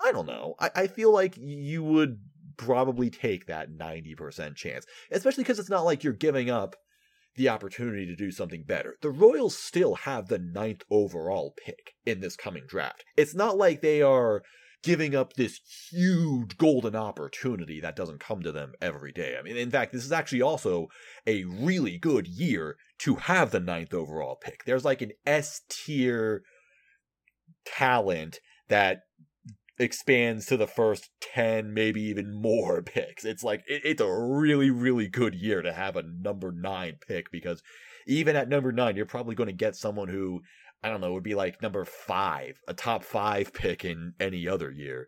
I 0.04 0.12
don't 0.12 0.26
know. 0.26 0.56
I, 0.60 0.72
I 0.76 0.88
feel 0.88 1.14
like 1.14 1.38
you 1.38 1.84
would 1.84 2.20
probably 2.58 3.10
take 3.12 3.46
that 3.46 3.72
90% 3.72 4.56
chance, 4.56 4.86
especially 5.12 5.44
because 5.44 5.60
it's 5.60 5.70
not 5.70 5.86
like 5.86 6.04
you're 6.04 6.14
giving 6.14 6.50
up 6.50 6.76
the 7.36 7.50
opportunity 7.50 8.08
to 8.08 8.16
do 8.16 8.32
something 8.32 8.64
better. 8.64 8.96
The 9.02 9.12
Royals 9.12 9.56
still 9.56 9.96
have 9.96 10.28
the 10.28 10.40
ninth 10.40 10.84
overall 10.90 11.54
pick 11.64 11.94
in 12.06 12.20
this 12.20 12.36
coming 12.36 12.64
draft. 12.68 13.06
It's 13.16 13.36
not 13.36 13.58
like 13.58 13.82
they 13.82 14.02
are 14.02 14.42
giving 14.88 15.13
up 15.13 15.34
this 15.34 15.60
huge 15.91 16.58
golden 16.58 16.96
opportunity 16.96 17.82
that 17.82 17.98
doesn't 17.98 18.22
come 18.22 18.41
to 18.41 18.53
them 18.53 18.72
every 18.82 19.12
day. 19.12 19.36
I 19.38 19.41
mean, 19.41 19.58
in 19.58 19.70
fact, 19.70 19.91
this 19.91 20.06
is 20.06 20.13
actually 20.13 20.41
also 20.41 20.88
a 21.27 21.44
really 21.44 21.98
good 21.98 22.25
year 22.25 22.77
to 23.00 23.15
have 23.15 23.51
the 23.51 23.60
ninth 23.60 23.94
overall 23.94 24.38
pick. 24.38 24.63
There's 24.63 24.86
like 24.86 25.01
an 25.01 25.12
S 25.25 25.60
tier 25.67 26.44
talent 27.65 28.39
that 28.70 29.01
expands 29.77 30.46
to 30.46 30.56
the 30.56 30.67
first 30.67 31.10
10 31.20 31.74
maybe 31.74 32.01
even 32.01 32.41
more 32.41 32.82
picks 32.96 33.24
it's 33.24 33.44
like 33.44 33.62
it, 33.67 33.82
it's 33.84 34.01
a 34.01 34.12
really 34.12 34.72
really 34.72 35.08
good 35.08 35.36
year 35.36 35.62
to 35.62 35.72
have 35.72 35.96
a 35.96 36.01
number 36.01 36.51
9 36.51 36.98
pick 37.08 37.29
because 37.29 37.62
even 38.08 38.36
at 38.36 38.50
number 38.50 38.72
9 38.72 38.96
you're 38.96 39.06
probably 39.06 39.36
going 39.36 39.46
to 39.46 39.53
get 39.53 39.75
someone 39.75 40.08
who 40.08 40.41
i 40.84 40.90
don't 40.90 41.02
know 41.02 41.08
it 41.08 41.14
would 41.14 41.24
be 41.24 41.36
like 41.36 41.62
number 41.62 41.86
5 41.86 42.62
a 42.68 42.74
top 42.74 43.04
5 43.04 43.54
pick 43.54 43.84
in 43.86 44.14
any 44.20 44.48
other 44.48 44.72
year 44.72 45.08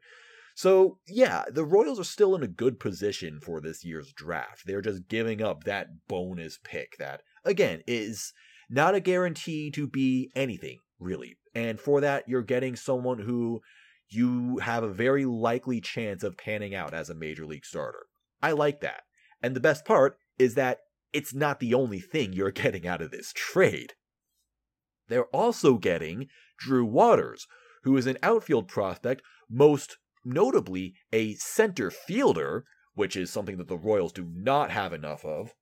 so 0.56 1.00
yeah 1.08 1.44
the 1.52 1.66
royals 1.66 2.00
are 2.00 2.06
still 2.06 2.36
in 2.36 2.44
a 2.44 2.48
good 2.48 2.80
position 2.80 3.40
for 3.40 3.62
this 3.62 3.84
year's 3.84 4.12
draft 4.14 4.64
they're 4.66 4.82
just 4.82 5.08
giving 5.08 5.42
up 5.42 5.64
that 5.64 6.08
bonus 6.08 6.60
pick 6.64 6.98
that 6.98 7.22
again 7.46 7.82
is 7.88 8.34
not 8.70 8.96
a 8.96 9.00
guarantee 9.00 9.72
to 9.72 9.88
be 9.88 10.30
anything 10.36 10.80
really 11.00 11.38
and 11.56 11.80
for 11.80 12.02
that 12.02 12.28
you're 12.28 12.44
getting 12.44 12.76
someone 12.76 13.20
who 13.20 13.62
you 14.10 14.58
have 14.58 14.84
a 14.84 14.92
very 14.92 15.26
likely 15.26 15.80
chance 15.80 16.24
of 16.24 16.38
panning 16.38 16.74
out 16.74 16.94
as 16.94 17.10
a 17.10 17.16
major 17.16 17.46
league 17.46 17.66
starter. 17.66 18.08
I 18.42 18.52
like 18.52 18.82
that. 18.82 19.04
And 19.42 19.56
the 19.56 19.62
best 19.62 19.86
part 19.86 20.18
is 20.38 20.56
that 20.56 20.80
it's 21.14 21.34
not 21.34 21.60
the 21.60 21.74
only 21.74 22.00
thing 22.00 22.34
you're 22.34 22.52
getting 22.52 22.88
out 22.88 23.02
of 23.02 23.12
this 23.12 23.32
trade. 23.34 23.94
They're 25.10 25.26
also 25.26 25.78
getting 25.78 26.28
Drew 26.58 26.86
Waters, 26.86 27.48
who 27.84 27.98
is 27.98 28.08
an 28.08 28.18
outfield 28.24 28.68
prospect, 28.68 29.22
most 29.50 29.98
notably 30.24 30.94
a 31.12 31.36
center 31.36 31.90
fielder, 31.90 32.66
which 32.94 33.16
is 33.16 33.32
something 33.32 33.58
that 33.58 33.68
the 33.68 33.78
Royals 33.78 34.14
do 34.14 34.28
not 34.34 34.72
have 34.72 34.94
enough 34.94 35.26
of. 35.26 35.54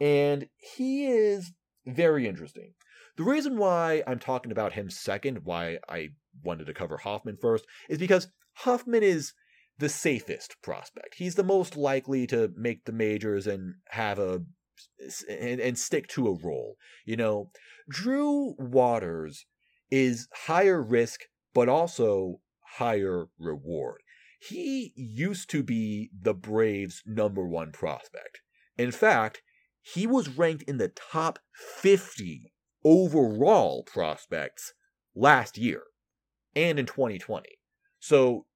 And 0.00 0.48
he 0.56 1.06
is 1.06 1.52
very 1.86 2.26
interesting. 2.26 2.74
The 3.16 3.24
reason 3.24 3.58
why 3.58 4.02
I'm 4.06 4.18
talking 4.18 4.50
about 4.50 4.72
him 4.72 4.90
second, 4.90 5.40
why 5.44 5.78
I 5.88 6.10
wanted 6.42 6.66
to 6.66 6.74
cover 6.74 6.96
Hoffman 6.96 7.36
first, 7.40 7.64
is 7.88 7.98
because 7.98 8.28
Hoffman 8.54 9.02
is 9.02 9.32
the 9.78 9.88
safest 9.88 10.56
prospect. 10.62 11.14
He's 11.16 11.34
the 11.34 11.44
most 11.44 11.76
likely 11.76 12.26
to 12.28 12.52
make 12.56 12.84
the 12.84 12.92
majors 12.92 13.46
and 13.46 13.74
have 13.88 14.18
a 14.18 14.42
and, 15.28 15.60
and 15.60 15.78
stick 15.78 16.08
to 16.08 16.28
a 16.28 16.38
role. 16.38 16.76
You 17.04 17.16
know, 17.16 17.50
Drew 17.88 18.54
Waters 18.58 19.46
is 19.90 20.28
higher 20.46 20.82
risk 20.82 21.22
but 21.52 21.68
also 21.68 22.40
higher 22.78 23.26
reward. 23.38 24.00
he 24.40 24.92
used 24.96 25.48
to 25.48 25.62
be 25.62 26.10
the 26.12 26.34
Braves' 26.34 27.02
number 27.06 27.46
one 27.46 27.72
prospect. 27.72 28.40
In 28.76 28.90
fact, 28.90 29.40
he 29.80 30.06
was 30.06 30.28
ranked 30.28 30.64
in 30.64 30.78
the 30.78 30.88
top 30.88 31.38
50 31.52 32.52
overall 32.84 33.84
prospects 33.84 34.74
last 35.14 35.56
year 35.56 35.84
and 36.54 36.78
in 36.78 36.86
2020. 36.86 37.48
So 38.00 38.46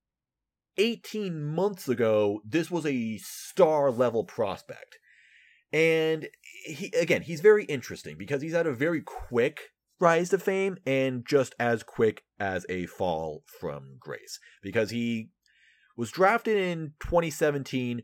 18 0.77 1.43
months 1.45 1.89
ago, 1.89 2.41
this 2.45 2.71
was 2.71 2.87
a 2.87 3.19
star 3.19 3.91
level 3.91 4.25
prospect. 4.25 4.99
And 5.73 6.29
he 6.69 6.93
again, 6.99 7.23
he's 7.23 7.41
very 7.41 7.65
interesting 7.65 8.17
because 8.17 8.43
he's 8.43 8.53
had 8.53 8.67
a 8.67 8.75
very 8.75 9.01
quick 9.01 9.71
rise 10.01 10.31
to 10.31 10.39
fame 10.39 10.79
and 10.87 11.27
just 11.27 11.55
as 11.59 11.83
quick 11.83 12.23
as 12.39 12.65
a 12.69 12.87
fall 12.87 13.43
from 13.61 13.97
grace 13.99 14.39
because 14.63 14.91
he 14.91 15.31
was 15.97 16.13
drafted 16.13 16.57
in 16.57 16.93
2017 17.01 18.03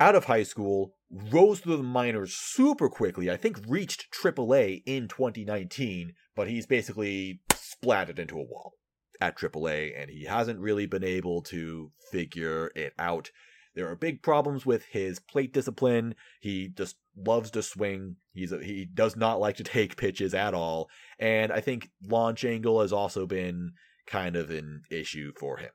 out 0.00 0.14
of 0.14 0.24
high 0.24 0.42
school, 0.42 0.94
rose 1.10 1.60
through 1.60 1.76
the 1.76 1.82
minors 1.82 2.34
super 2.34 2.88
quickly. 2.88 3.30
I 3.30 3.36
think 3.36 3.60
reached 3.66 4.12
AAA 4.12 4.82
in 4.86 5.08
2019, 5.08 6.14
but 6.34 6.48
he's 6.48 6.66
basically 6.66 7.40
splatted 7.50 8.18
into 8.18 8.38
a 8.38 8.42
wall 8.42 8.72
at 9.20 9.38
AAA, 9.38 9.92
and 10.00 10.10
he 10.10 10.24
hasn't 10.24 10.58
really 10.58 10.86
been 10.86 11.04
able 11.04 11.42
to 11.42 11.92
figure 12.10 12.72
it 12.74 12.92
out. 12.98 13.30
There 13.74 13.88
are 13.88 13.96
big 13.96 14.22
problems 14.22 14.64
with 14.64 14.84
his 14.86 15.18
plate 15.18 15.52
discipline. 15.52 16.14
He 16.40 16.68
just 16.68 16.96
loves 17.16 17.50
to 17.52 17.62
swing. 17.62 18.16
He's 18.32 18.52
a, 18.52 18.62
he 18.62 18.84
does 18.84 19.16
not 19.16 19.40
like 19.40 19.56
to 19.56 19.64
take 19.64 19.96
pitches 19.96 20.34
at 20.34 20.54
all, 20.54 20.88
and 21.18 21.52
I 21.52 21.60
think 21.60 21.90
launch 22.02 22.44
angle 22.44 22.80
has 22.80 22.92
also 22.92 23.26
been 23.26 23.72
kind 24.06 24.36
of 24.36 24.50
an 24.50 24.82
issue 24.90 25.32
for 25.38 25.58
him. 25.58 25.70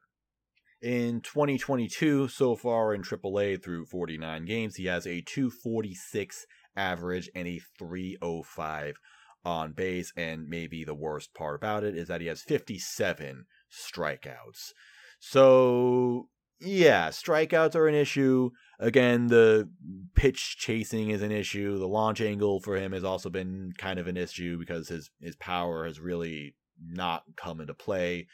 In 0.81 1.19
2022, 1.19 2.29
so 2.29 2.55
far 2.55 2.93
in 2.93 3.01
AAA 3.01 3.61
through 3.61 3.85
49 3.85 4.45
games, 4.45 4.75
he 4.77 4.85
has 4.85 5.05
a 5.05 5.21
246 5.21 6.45
average 6.77 7.29
and 7.35 7.47
a 7.47 7.59
305 7.77 8.95
on 9.43 9.73
base. 9.73 10.13
And 10.15 10.47
maybe 10.47 10.85
the 10.85 10.95
worst 10.95 11.33
part 11.33 11.55
about 11.57 11.83
it 11.83 11.97
is 11.97 12.07
that 12.07 12.21
he 12.21 12.27
has 12.27 12.41
57 12.43 13.45
strikeouts. 13.69 14.71
So, 15.19 16.29
yeah, 16.59 17.09
strikeouts 17.09 17.75
are 17.75 17.87
an 17.87 17.95
issue. 17.95 18.51
Again, 18.79 19.27
the 19.27 19.69
pitch 20.15 20.57
chasing 20.57 21.09
is 21.09 21.21
an 21.21 21.31
issue. 21.31 21.77
The 21.77 21.87
launch 21.87 22.21
angle 22.21 22.59
for 22.59 22.77
him 22.77 22.91
has 22.91 23.03
also 23.03 23.29
been 23.29 23.71
kind 23.77 23.99
of 23.99 24.07
an 24.07 24.17
issue 24.17 24.57
because 24.57 24.89
his, 24.89 25.09
his 25.21 25.35
power 25.35 25.85
has 25.85 25.99
really 25.99 26.55
not 26.81 27.23
come 27.35 27.61
into 27.61 27.73
play 27.73 28.27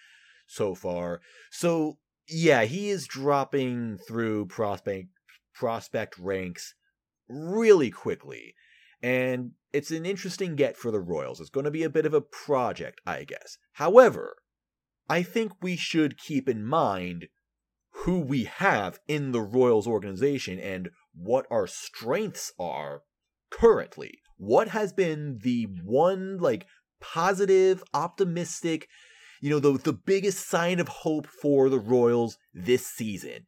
so 0.48 0.75
far. 0.75 1.22
So, 1.51 1.98
yeah, 2.27 2.65
he 2.65 2.89
is 2.89 3.08
dropping 3.08 3.98
through 4.08 4.48
prospect 4.48 5.10
prospect 5.53 6.17
ranks 6.17 6.74
really 7.29 7.89
quickly. 7.89 8.55
And 9.01 9.51
it's 9.72 9.91
an 9.91 10.05
interesting 10.05 10.55
get 10.55 10.77
for 10.77 10.91
the 10.91 11.00
Royals. 11.00 11.39
It's 11.39 11.50
going 11.50 11.65
to 11.65 11.72
be 11.72 11.84
a 11.84 11.89
bit 11.89 12.05
of 12.05 12.13
a 12.13 12.22
project, 12.22 13.01
I 13.05 13.24
guess. 13.24 13.58
However, 13.74 14.38
I 15.08 15.22
think 15.22 15.51
we 15.62 15.75
should 15.75 16.17
keep 16.17 16.50
in 16.50 16.65
mind 16.65 17.27
who 18.06 18.20
we 18.20 18.44
have 18.44 19.00
in 19.08 19.32
the 19.32 19.42
Royals 19.42 19.88
organization 19.88 20.60
and 20.60 20.92
what 21.16 21.48
our 21.50 21.66
strengths 21.66 22.54
are 22.60 23.02
currently. 23.50 24.20
What 24.38 24.68
has 24.68 24.94
been 24.94 25.40
the 25.42 25.68
one 25.84 26.38
like 26.38 26.68
positive, 27.02 27.84
optimistic, 27.96 28.88
you 29.42 29.50
know, 29.50 29.60
the 29.60 29.80
the 29.80 29.94
biggest 29.94 30.48
sign 30.48 30.80
of 30.80 30.88
hope 30.88 31.26
for 31.26 31.68
the 31.68 31.80
Royals 31.80 32.38
this 32.54 32.86
season? 32.86 33.48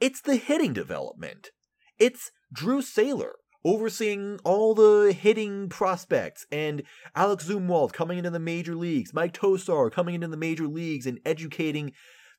It's 0.00 0.22
the 0.22 0.36
hitting 0.36 0.72
development. 0.72 1.50
It's 1.98 2.30
Drew 2.50 2.80
Saylor 2.80 3.32
overseeing 3.66 4.38
all 4.42 4.74
the 4.74 5.12
hitting 5.12 5.68
prospects 5.68 6.46
and 6.50 6.82
Alex 7.14 7.46
Zumwalt 7.46 7.92
coming 7.92 8.16
into 8.16 8.30
the 8.30 8.38
major 8.38 8.74
leagues, 8.74 9.12
Mike 9.12 9.34
Tosar 9.34 9.92
coming 9.92 10.14
into 10.14 10.28
the 10.28 10.38
major 10.38 10.66
leagues 10.66 11.04
and 11.04 11.20
educating 11.26 11.92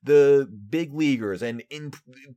the 0.03 0.49
big 0.69 0.93
leaguers 0.93 1.41
and 1.41 1.63
in 1.69 1.91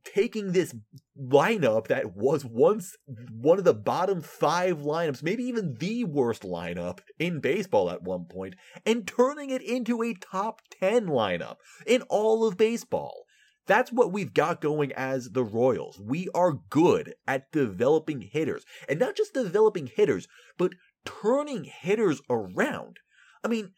taking 0.04 0.52
this 0.52 0.74
lineup 1.18 1.86
that 1.86 2.14
was 2.14 2.44
once 2.44 2.96
one 3.30 3.58
of 3.58 3.64
the 3.64 3.74
bottom 3.74 4.20
five 4.20 4.78
lineups, 4.78 5.22
maybe 5.22 5.44
even 5.44 5.74
the 5.78 6.04
worst 6.04 6.42
lineup 6.42 7.00
in 7.18 7.40
baseball 7.40 7.90
at 7.90 8.02
one 8.02 8.26
point, 8.26 8.54
and 8.84 9.06
turning 9.06 9.50
it 9.50 9.62
into 9.62 10.02
a 10.02 10.14
top 10.14 10.60
10 10.80 11.06
lineup 11.06 11.56
in 11.86 12.02
all 12.02 12.46
of 12.46 12.56
baseball. 12.56 13.24
That's 13.66 13.90
what 13.90 14.12
we've 14.12 14.34
got 14.34 14.60
going 14.60 14.92
as 14.92 15.30
the 15.30 15.44
Royals. 15.44 15.98
We 15.98 16.28
are 16.34 16.58
good 16.68 17.14
at 17.26 17.50
developing 17.50 18.20
hitters. 18.20 18.64
And 18.88 19.00
not 19.00 19.16
just 19.16 19.32
developing 19.32 19.86
hitters, 19.86 20.28
but 20.58 20.74
turning 21.06 21.64
hitters 21.64 22.20
around. 22.28 22.98
I 23.42 23.48
mean, 23.48 23.72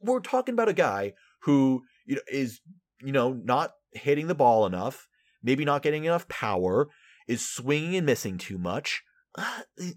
we're 0.00 0.20
talking 0.20 0.54
about 0.54 0.68
a 0.68 0.74
guy 0.74 1.12
who 1.42 1.82
you 2.04 2.16
know 2.16 2.22
is 2.30 2.60
you 3.04 3.12
know 3.12 3.32
not 3.32 3.72
hitting 3.92 4.26
the 4.26 4.34
ball 4.34 4.66
enough, 4.66 5.08
maybe 5.42 5.64
not 5.64 5.82
getting 5.82 6.04
enough 6.04 6.28
power, 6.28 6.88
is 7.26 7.46
swinging 7.46 7.96
and 7.96 8.06
missing 8.06 8.38
too 8.38 8.58
much. 8.58 9.02
Uh, 9.36 9.62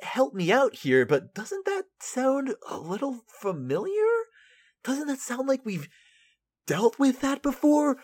help 0.00 0.34
me 0.34 0.52
out 0.52 0.74
here, 0.74 1.06
but 1.06 1.34
doesn't 1.34 1.64
that 1.64 1.84
sound 2.00 2.54
a 2.68 2.78
little 2.78 3.20
familiar? 3.28 3.90
Doesn't 4.84 5.08
that 5.08 5.20
sound 5.20 5.48
like 5.48 5.64
we've 5.64 5.88
dealt 6.66 6.98
with 6.98 7.20
that 7.20 7.42
before? 7.42 7.98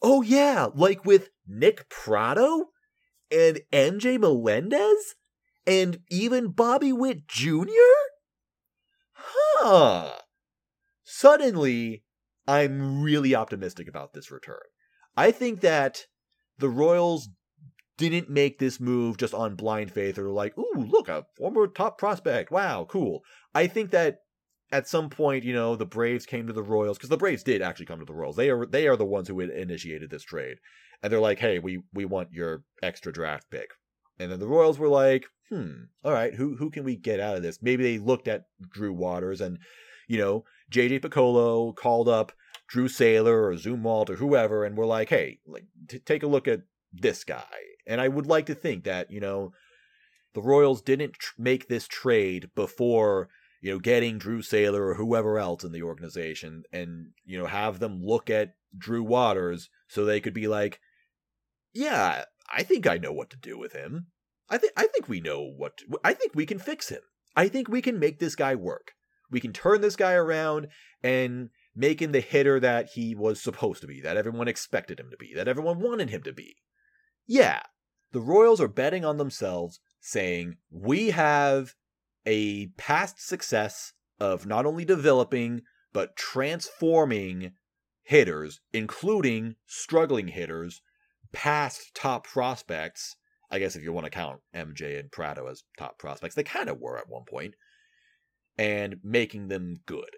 Oh 0.00 0.22
yeah, 0.22 0.68
like 0.74 1.04
with 1.04 1.30
Nick 1.46 1.88
Pratto 1.88 2.70
and 3.30 3.60
MJ 3.72 4.18
Melendez 4.18 5.14
and 5.66 6.00
even 6.10 6.48
Bobby 6.48 6.92
Witt 6.92 7.28
Jr. 7.28 7.68
Huh. 9.12 10.12
Suddenly, 11.04 12.02
I'm 12.46 13.02
really 13.02 13.34
optimistic 13.34 13.88
about 13.88 14.12
this 14.14 14.30
return. 14.30 14.62
I 15.16 15.30
think 15.30 15.60
that 15.60 16.06
the 16.58 16.68
Royals 16.68 17.28
didn't 17.96 18.30
make 18.30 18.58
this 18.58 18.80
move 18.80 19.16
just 19.16 19.34
on 19.34 19.54
blind 19.54 19.92
faith 19.92 20.18
or 20.18 20.30
like, 20.30 20.56
ooh, 20.58 20.86
look, 20.88 21.08
a 21.08 21.26
former 21.36 21.66
top 21.66 21.98
prospect. 21.98 22.50
Wow, 22.50 22.86
cool. 22.88 23.22
I 23.54 23.66
think 23.66 23.90
that 23.90 24.20
at 24.72 24.88
some 24.88 25.10
point, 25.10 25.44
you 25.44 25.52
know, 25.52 25.76
the 25.76 25.86
Braves 25.86 26.24
came 26.26 26.46
to 26.46 26.52
the 26.52 26.62
Royals 26.62 26.96
because 26.96 27.10
the 27.10 27.16
Braves 27.16 27.42
did 27.42 27.60
actually 27.60 27.86
come 27.86 27.98
to 27.98 28.06
the 28.06 28.14
Royals. 28.14 28.36
They 28.36 28.50
are 28.50 28.66
they 28.66 28.88
are 28.88 28.96
the 28.96 29.04
ones 29.04 29.28
who 29.28 29.38
initiated 29.40 30.10
this 30.10 30.22
trade, 30.22 30.56
and 31.02 31.12
they're 31.12 31.20
like, 31.20 31.38
"Hey, 31.38 31.58
we 31.58 31.82
we 31.92 32.06
want 32.06 32.32
your 32.32 32.64
extra 32.82 33.12
draft 33.12 33.50
pick." 33.50 33.70
And 34.18 34.32
then 34.32 34.40
the 34.40 34.48
Royals 34.48 34.78
were 34.78 34.88
like, 34.88 35.26
"Hmm, 35.50 35.84
all 36.02 36.12
right, 36.12 36.34
who 36.34 36.56
who 36.56 36.70
can 36.70 36.84
we 36.84 36.96
get 36.96 37.20
out 37.20 37.36
of 37.36 37.42
this?" 37.42 37.62
Maybe 37.62 37.82
they 37.82 37.98
looked 37.98 38.28
at 38.28 38.44
Drew 38.70 38.94
Waters 38.94 39.42
and, 39.42 39.58
you 40.08 40.18
know, 40.18 40.44
JJ 40.72 41.00
Picollo 41.00 41.74
called 41.74 42.08
up 42.08 42.32
Drew 42.68 42.88
Saylor 42.88 43.50
or 43.50 43.52
Zumwalt 43.54 44.10
or 44.10 44.16
whoever, 44.16 44.64
and 44.64 44.76
were 44.76 44.86
like, 44.86 45.10
"Hey, 45.10 45.40
like 45.46 45.66
t- 45.88 45.98
take 45.98 46.22
a 46.22 46.28
look 46.28 46.48
at 46.48 46.62
this 46.92 47.24
guy." 47.24 47.44
And 47.86 48.00
I 48.00 48.08
would 48.08 48.26
like 48.26 48.46
to 48.46 48.54
think 48.54 48.84
that 48.84 49.10
you 49.10 49.20
know, 49.20 49.52
the 50.34 50.42
Royals 50.42 50.82
didn't 50.82 51.14
tr- 51.14 51.34
make 51.38 51.68
this 51.68 51.86
trade 51.86 52.50
before 52.54 53.28
you 53.62 53.70
know, 53.70 53.78
getting 53.78 54.18
Drew 54.18 54.42
Saylor 54.42 54.80
or 54.80 54.94
whoever 54.94 55.38
else 55.38 55.62
in 55.62 55.70
the 55.70 55.84
organization 55.84 56.64
and, 56.72 57.12
you 57.24 57.38
know, 57.38 57.46
have 57.46 57.78
them 57.78 58.02
look 58.02 58.28
at 58.28 58.56
Drew 58.76 59.04
Waters 59.04 59.70
so 59.86 60.04
they 60.04 60.20
could 60.20 60.34
be 60.34 60.48
like, 60.48 60.80
yeah, 61.72 62.24
I 62.52 62.64
think 62.64 62.88
I 62.88 62.98
know 62.98 63.12
what 63.12 63.30
to 63.30 63.36
do 63.36 63.56
with 63.56 63.72
him. 63.72 64.08
I 64.50 64.58
think 64.58 64.72
I 64.76 64.88
think 64.88 65.08
we 65.08 65.20
know 65.20 65.42
what 65.42 65.78
to, 65.78 65.98
I 66.04 66.12
think 66.12 66.32
we 66.34 66.44
can 66.44 66.58
fix 66.58 66.88
him. 66.88 67.00
I 67.36 67.48
think 67.48 67.68
we 67.68 67.80
can 67.80 67.98
make 67.98 68.18
this 68.18 68.34
guy 68.34 68.54
work. 68.56 68.92
We 69.32 69.40
can 69.40 69.52
turn 69.52 69.80
this 69.80 69.96
guy 69.96 70.12
around 70.12 70.68
and 71.02 71.50
make 71.74 72.00
him 72.00 72.12
the 72.12 72.20
hitter 72.20 72.60
that 72.60 72.90
he 72.90 73.14
was 73.14 73.42
supposed 73.42 73.80
to 73.80 73.86
be, 73.88 74.00
that 74.02 74.16
everyone 74.16 74.46
expected 74.46 75.00
him 75.00 75.10
to 75.10 75.16
be, 75.16 75.32
that 75.34 75.48
everyone 75.48 75.80
wanted 75.80 76.10
him 76.10 76.22
to 76.22 76.32
be. 76.32 76.56
Yeah, 77.26 77.62
the 78.12 78.20
Royals 78.20 78.60
are 78.60 78.68
betting 78.68 79.04
on 79.04 79.16
themselves, 79.16 79.80
saying, 80.00 80.56
We 80.70 81.10
have 81.10 81.74
a 82.26 82.68
past 82.76 83.26
success 83.26 83.94
of 84.20 84.46
not 84.46 84.66
only 84.66 84.84
developing 84.84 85.62
but 85.92 86.16
transforming 86.16 87.52
hitters, 88.02 88.60
including 88.72 89.56
struggling 89.66 90.28
hitters, 90.28 90.82
past 91.32 91.94
top 91.94 92.26
prospects. 92.26 93.16
I 93.50 93.58
guess 93.58 93.76
if 93.76 93.82
you 93.82 93.92
want 93.92 94.04
to 94.04 94.10
count 94.10 94.40
MJ 94.54 94.98
and 94.98 95.10
Pratto 95.10 95.46
as 95.48 95.64
top 95.78 95.98
prospects, 95.98 96.34
they 96.34 96.44
kind 96.44 96.68
of 96.68 96.80
were 96.80 96.98
at 96.98 97.08
one 97.08 97.24
point, 97.28 97.54
and 98.58 98.96
making 99.02 99.48
them 99.48 99.76
good 99.86 100.10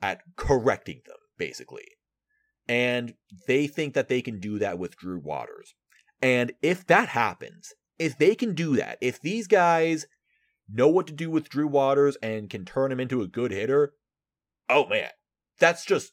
at 0.00 0.20
correcting 0.36 1.00
them, 1.06 1.16
basically. 1.38 1.86
And 2.68 3.14
they 3.46 3.66
think 3.66 3.94
that 3.94 4.08
they 4.08 4.22
can 4.22 4.40
do 4.40 4.58
that 4.58 4.78
with 4.78 4.96
Drew 4.96 5.18
Waters. 5.18 5.74
And 6.22 6.52
if 6.62 6.86
that 6.86 7.10
happens, 7.10 7.74
if 7.98 8.16
they 8.16 8.34
can 8.34 8.54
do 8.54 8.76
that, 8.76 8.98
if 9.00 9.20
these 9.20 9.46
guys 9.46 10.06
know 10.72 10.88
what 10.88 11.06
to 11.08 11.12
do 11.12 11.30
with 11.30 11.48
Drew 11.48 11.66
Waters 11.66 12.16
and 12.22 12.48
can 12.48 12.64
turn 12.64 12.90
him 12.90 13.00
into 13.00 13.22
a 13.22 13.28
good 13.28 13.52
hitter, 13.52 13.92
oh 14.68 14.86
man, 14.86 15.10
that's 15.58 15.84
just 15.84 16.12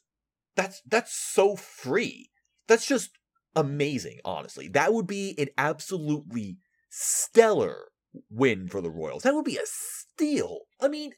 that's 0.56 0.82
that's 0.86 1.14
so 1.14 1.56
free. 1.56 2.30
That's 2.68 2.86
just 2.86 3.12
amazing, 3.56 4.20
honestly. 4.26 4.68
That 4.68 4.94
would 4.94 5.08
be 5.08 5.36
an 5.38 5.48
absolutely 5.58 6.58
stellar 6.90 7.86
win 8.30 8.68
for 8.68 8.82
the 8.82 8.92
Royals. 8.92 9.24
That 9.24 9.36
would 9.36 9.46
be 9.46 9.58
a 9.58 9.66
steal. 9.66 10.60
I 10.82 10.88
mean, 10.88 11.14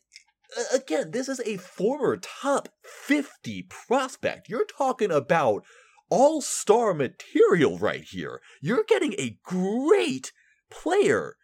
again, 0.74 1.12
this 1.12 1.30
is 1.30 1.40
a 1.42 1.58
former 1.58 2.18
top 2.18 2.70
50 2.84 3.64
prospect. 3.64 4.50
You're 4.50 4.66
talking 4.66 5.12
about 5.12 5.64
all 6.10 6.42
star 6.42 6.94
material 6.94 7.78
right 7.78 8.04
here. 8.04 8.42
You're 8.62 8.84
getting 8.84 9.14
a 9.14 9.38
great 9.44 10.32
player 10.70 11.36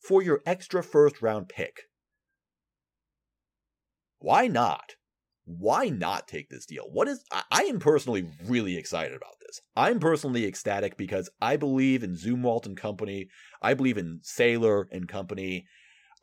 for 0.00 0.22
your 0.22 0.40
extra 0.44 0.82
first 0.82 1.22
round 1.22 1.48
pick. 1.48 1.82
Why 4.18 4.48
not? 4.48 4.96
Why 5.44 5.88
not 5.88 6.28
take 6.28 6.48
this 6.48 6.66
deal? 6.66 6.84
What 6.90 7.08
is 7.08 7.24
I, 7.32 7.42
I 7.50 7.62
am 7.64 7.78
personally 7.80 8.28
really 8.46 8.76
excited 8.76 9.16
about 9.16 9.34
this. 9.40 9.60
I'm 9.76 9.98
personally 9.98 10.46
ecstatic 10.46 10.96
because 10.96 11.28
I 11.40 11.56
believe 11.56 12.02
in 12.04 12.14
Zumwalt 12.14 12.66
and 12.66 12.76
company. 12.76 13.28
I 13.60 13.74
believe 13.74 13.98
in 13.98 14.20
Saylor 14.22 14.84
and 14.92 15.08
company. 15.08 15.66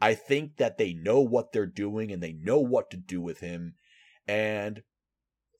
I 0.02 0.14
think 0.14 0.58
that 0.58 0.78
they 0.78 0.94
know 0.94 1.20
what 1.20 1.52
they're 1.52 1.66
doing 1.66 2.12
and 2.12 2.24
they 2.24 2.34
know 2.34 2.60
what 2.60 2.90
to 2.92 2.98
do 2.98 3.22
with 3.22 3.40
him. 3.40 3.76
And 4.28 4.84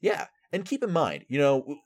yeah, 0.02 0.28
and 0.52 0.66
keep 0.66 0.84
in 0.84 0.92
mind, 0.92 1.26
you 1.28 1.38
know, 1.38 1.78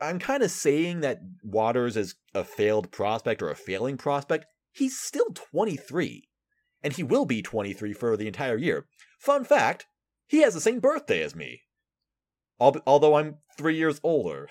I'm 0.00 0.18
kind 0.18 0.42
of 0.42 0.50
saying 0.50 1.00
that 1.00 1.20
Waters 1.42 1.96
is 1.96 2.16
a 2.34 2.44
failed 2.44 2.90
prospect 2.90 3.42
or 3.42 3.50
a 3.50 3.56
failing 3.56 3.96
prospect. 3.96 4.46
He's 4.72 4.98
still 4.98 5.30
23, 5.32 6.28
and 6.82 6.92
he 6.92 7.02
will 7.02 7.24
be 7.24 7.42
23 7.42 7.92
for 7.92 8.16
the 8.16 8.26
entire 8.26 8.56
year. 8.56 8.86
Fun 9.18 9.44
fact 9.44 9.86
he 10.26 10.42
has 10.42 10.54
the 10.54 10.60
same 10.60 10.80
birthday 10.80 11.22
as 11.22 11.34
me, 11.34 11.62
although 12.60 13.14
I'm 13.14 13.38
three 13.56 13.76
years 13.76 14.00
older. 14.02 14.48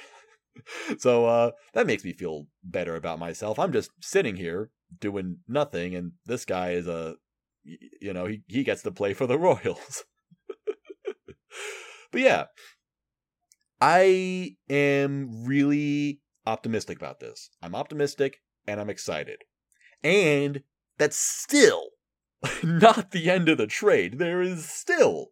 so 0.97 1.25
uh, 1.25 1.51
that 1.73 1.87
makes 1.87 2.03
me 2.03 2.13
feel 2.13 2.47
better 2.63 2.95
about 2.95 3.19
myself. 3.19 3.59
I'm 3.59 3.71
just 3.71 3.91
sitting 4.01 4.35
here 4.35 4.71
doing 4.99 5.37
nothing, 5.47 5.95
and 5.95 6.13
this 6.25 6.43
guy 6.43 6.71
is 6.71 6.87
a, 6.87 7.15
you 8.01 8.13
know, 8.13 8.25
he, 8.25 8.41
he 8.47 8.63
gets 8.63 8.82
to 8.84 8.91
play 8.91 9.13
for 9.13 9.27
the 9.27 9.38
Royals. 9.38 10.03
but 12.12 12.21
yeah, 12.21 12.45
I 13.82 14.55
am 14.69 15.45
really 15.45 16.21
optimistic 16.45 16.97
about 16.97 17.19
this. 17.19 17.49
I'm 17.62 17.75
optimistic 17.75 18.41
and 18.67 18.79
I'm 18.79 18.89
excited. 18.89 19.43
And 20.03 20.63
that's 20.97 21.17
still 21.17 21.89
not 22.63 23.12
the 23.12 23.29
end 23.29 23.49
of 23.49 23.58
the 23.58 23.67
trade. 23.67 24.17
There 24.17 24.41
is 24.41 24.67
still 24.67 25.27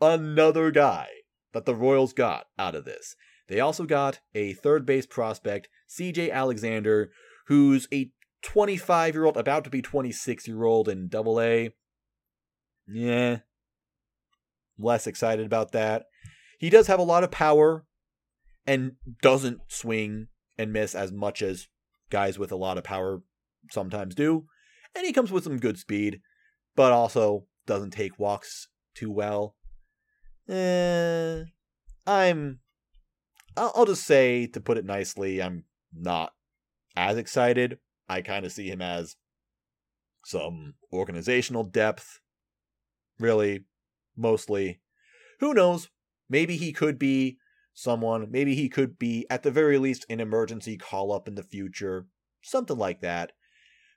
another 0.00 0.70
guy 0.70 1.08
that 1.52 1.64
the 1.64 1.74
Royals 1.74 2.12
got 2.12 2.46
out 2.58 2.74
of 2.74 2.84
this. 2.84 3.16
They 3.48 3.60
also 3.60 3.84
got 3.84 4.20
a 4.34 4.52
third 4.52 4.84
base 4.84 5.06
prospect, 5.06 5.68
CJ 5.88 6.30
Alexander, 6.30 7.10
who's 7.46 7.88
a 7.92 8.10
25 8.42 9.14
year 9.14 9.24
old, 9.24 9.36
about 9.36 9.64
to 9.64 9.70
be 9.70 9.82
26 9.82 10.46
year 10.46 10.64
old 10.64 10.88
in 10.88 11.08
double 11.08 11.40
A. 11.40 11.70
Yeah. 12.86 13.38
Less 14.78 15.06
excited 15.06 15.44
about 15.44 15.72
that. 15.72 16.04
He 16.58 16.70
does 16.70 16.86
have 16.86 16.98
a 16.98 17.04
lot 17.04 17.24
of 17.24 17.30
power 17.30 17.84
and 18.66 18.92
doesn't 19.22 19.60
swing 19.68 20.28
and 20.56 20.72
miss 20.72 20.94
as 20.94 21.12
much 21.12 21.42
as 21.42 21.68
guys 22.10 22.38
with 22.38 22.52
a 22.52 22.56
lot 22.56 22.78
of 22.78 22.84
power 22.84 23.22
sometimes 23.70 24.14
do. 24.14 24.46
And 24.94 25.06
he 25.06 25.12
comes 25.12 25.30
with 25.30 25.44
some 25.44 25.58
good 25.58 25.78
speed, 25.78 26.20
but 26.74 26.92
also 26.92 27.46
doesn't 27.66 27.90
take 27.90 28.18
walks 28.18 28.68
too 28.94 29.10
well. 29.10 29.56
Eh, 30.48 31.42
I'm. 32.06 32.60
I'll, 33.56 33.72
I'll 33.74 33.86
just 33.86 34.04
say, 34.04 34.46
to 34.48 34.60
put 34.60 34.78
it 34.78 34.84
nicely, 34.84 35.42
I'm 35.42 35.64
not 35.92 36.32
as 36.96 37.16
excited. 37.16 37.78
I 38.08 38.22
kind 38.22 38.44
of 38.46 38.52
see 38.52 38.68
him 38.68 38.80
as 38.80 39.16
some 40.24 40.74
organizational 40.92 41.64
depth, 41.64 42.20
really, 43.18 43.64
mostly. 44.16 44.80
Who 45.40 45.54
knows? 45.54 45.88
Maybe 46.28 46.56
he 46.56 46.72
could 46.72 46.98
be 46.98 47.38
someone. 47.74 48.30
Maybe 48.30 48.54
he 48.54 48.68
could 48.68 48.98
be, 48.98 49.26
at 49.30 49.42
the 49.42 49.50
very 49.50 49.78
least, 49.78 50.04
an 50.08 50.20
emergency 50.20 50.76
call 50.76 51.12
up 51.12 51.28
in 51.28 51.34
the 51.34 51.42
future. 51.42 52.06
Something 52.42 52.78
like 52.78 53.00
that. 53.00 53.32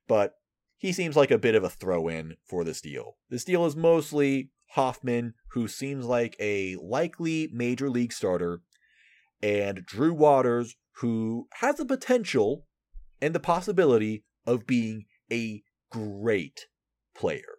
But 0.08 0.36
he 0.78 0.92
seems 0.92 1.16
like 1.16 1.32
a 1.32 1.38
bit 1.38 1.56
of 1.56 1.64
a 1.64 1.70
throw 1.70 2.08
in 2.08 2.38
for 2.46 2.64
this 2.64 2.82
deal. 2.82 3.18
This 3.30 3.44
deal 3.44 3.66
is 3.66 3.76
mostly 3.76 4.52
Hoffman, 4.72 5.34
who 5.50 5.68
seems 5.68 6.06
like 6.06 6.36
a 6.40 6.76
likely 6.78 7.50
major 7.52 7.90
league 7.90 8.14
starter, 8.14 8.62
and 9.44 9.86
Drew 9.86 10.14
Waters, 10.14 10.76
who 10.98 11.48
has 11.56 11.76
the 11.76 11.86
potential 11.86 12.66
and 13.22 13.36
the 13.36 13.40
possibility 13.40 14.24
of 14.46 14.68
being 14.68 15.06
a 15.32 15.62
great 15.92 16.68
player. 17.16 17.58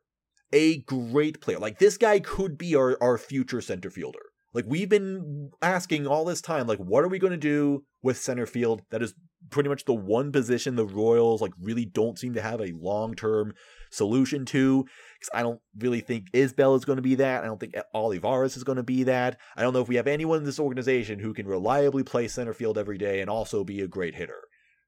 A 0.53 0.79
great 0.83 1.41
player. 1.41 1.59
Like, 1.59 1.79
this 1.79 1.97
guy 1.97 2.21
could 2.21 2.59
be 2.59 2.75
our, 2.75 2.99
our 3.01 3.17
future 3.17 3.61
center 3.61 3.91
fielder. 3.91 4.33
Like 4.55 4.67
we've 4.69 4.89
been 4.89 5.51
asking 5.63 6.07
all 6.07 6.25
this 6.25 6.43
time, 6.43 6.67
like, 6.67 6.79
what 6.79 7.05
are 7.05 7.09
we 7.09 7.19
going 7.19 7.33
to 7.33 7.37
do 7.37 7.85
with 8.03 8.19
center 8.19 8.47
field? 8.47 8.83
That 8.91 9.03
is 9.03 9.15
pretty 9.51 9.69
much 9.69 9.85
the 9.85 9.95
one 9.95 10.31
position 10.31 10.77
the 10.77 10.87
Royals 10.87 11.41
like 11.41 11.53
really 11.61 11.85
don't 11.85 12.19
seem 12.19 12.35
to 12.35 12.43
have 12.43 12.61
a 12.61 12.73
long 12.79 13.15
term 13.15 13.55
solution 13.91 14.45
to. 14.47 14.83
Because 14.83 15.31
I 15.33 15.43
don't 15.43 15.61
really 15.79 16.01
think 16.01 16.31
Isbel 16.33 16.77
is 16.77 16.85
going 16.85 16.97
to 16.97 17.03
be 17.03 17.15
that. 17.17 17.43
I 17.43 17.47
don't 17.47 17.59
think 17.59 17.75
Olivares 17.95 18.57
is 18.57 18.65
going 18.65 18.77
to 18.77 18.83
be 18.83 19.05
that. 19.05 19.39
I 19.57 19.63
don't 19.63 19.73
know 19.73 19.81
if 19.81 19.89
we 19.89 19.97
have 19.97 20.07
anyone 20.07 20.39
in 20.39 20.45
this 20.45 20.61
organization 20.61 21.19
who 21.19 21.33
can 21.33 21.47
reliably 21.47 22.03
play 22.03 22.29
center 22.29 22.53
field 22.53 22.77
every 22.77 22.99
day 22.99 23.21
and 23.21 23.31
also 23.31 23.65
be 23.65 23.81
a 23.81 23.89
great 23.89 24.15
hitter. 24.15 24.43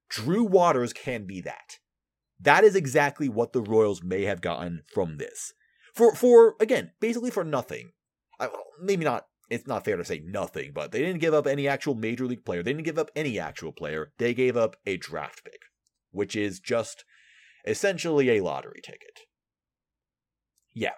Drew 0.09 0.45
Waters 0.45 0.93
can 0.93 1.27
be 1.27 1.41
that. 1.43 1.79
That 2.41 2.65
is 2.65 2.77
exactly 2.77 3.29
what 3.29 3.53
the 3.53 3.63
Royals 3.63 4.03
may 4.03 4.23
have 4.23 4.41
gotten 4.41 4.83
from 4.93 5.19
this. 5.19 5.53
For 5.95 6.15
for 6.15 6.57
again, 6.61 6.93
basically 7.01 7.31
for 7.31 7.45
nothing. 7.45 7.93
I, 8.41 8.49
maybe 8.81 9.05
not 9.05 9.27
it's 9.51 9.67
not 9.67 9.85
fair 9.85 9.97
to 9.97 10.05
say 10.05 10.23
nothing, 10.25 10.73
but 10.75 10.91
they 10.91 11.01
didn't 11.01 11.21
give 11.21 11.35
up 11.35 11.47
any 11.47 11.69
actual 11.69 11.95
major 11.95 12.27
league 12.27 12.45
player. 12.45 12.63
They 12.63 12.73
didn't 12.73 12.87
give 12.87 12.99
up 12.99 13.11
any 13.15 13.39
actual 13.39 13.73
player. 13.73 14.13
They 14.19 14.35
gave 14.35 14.57
up 14.57 14.77
a 14.87 14.97
draft 14.97 15.45
pick, 15.45 15.61
which 16.11 16.35
is 16.35 16.61
just 16.61 17.05
essentially 17.67 18.31
a 18.31 18.43
lottery 18.43 18.81
ticket. 18.83 19.21
Yeah. 20.73 20.91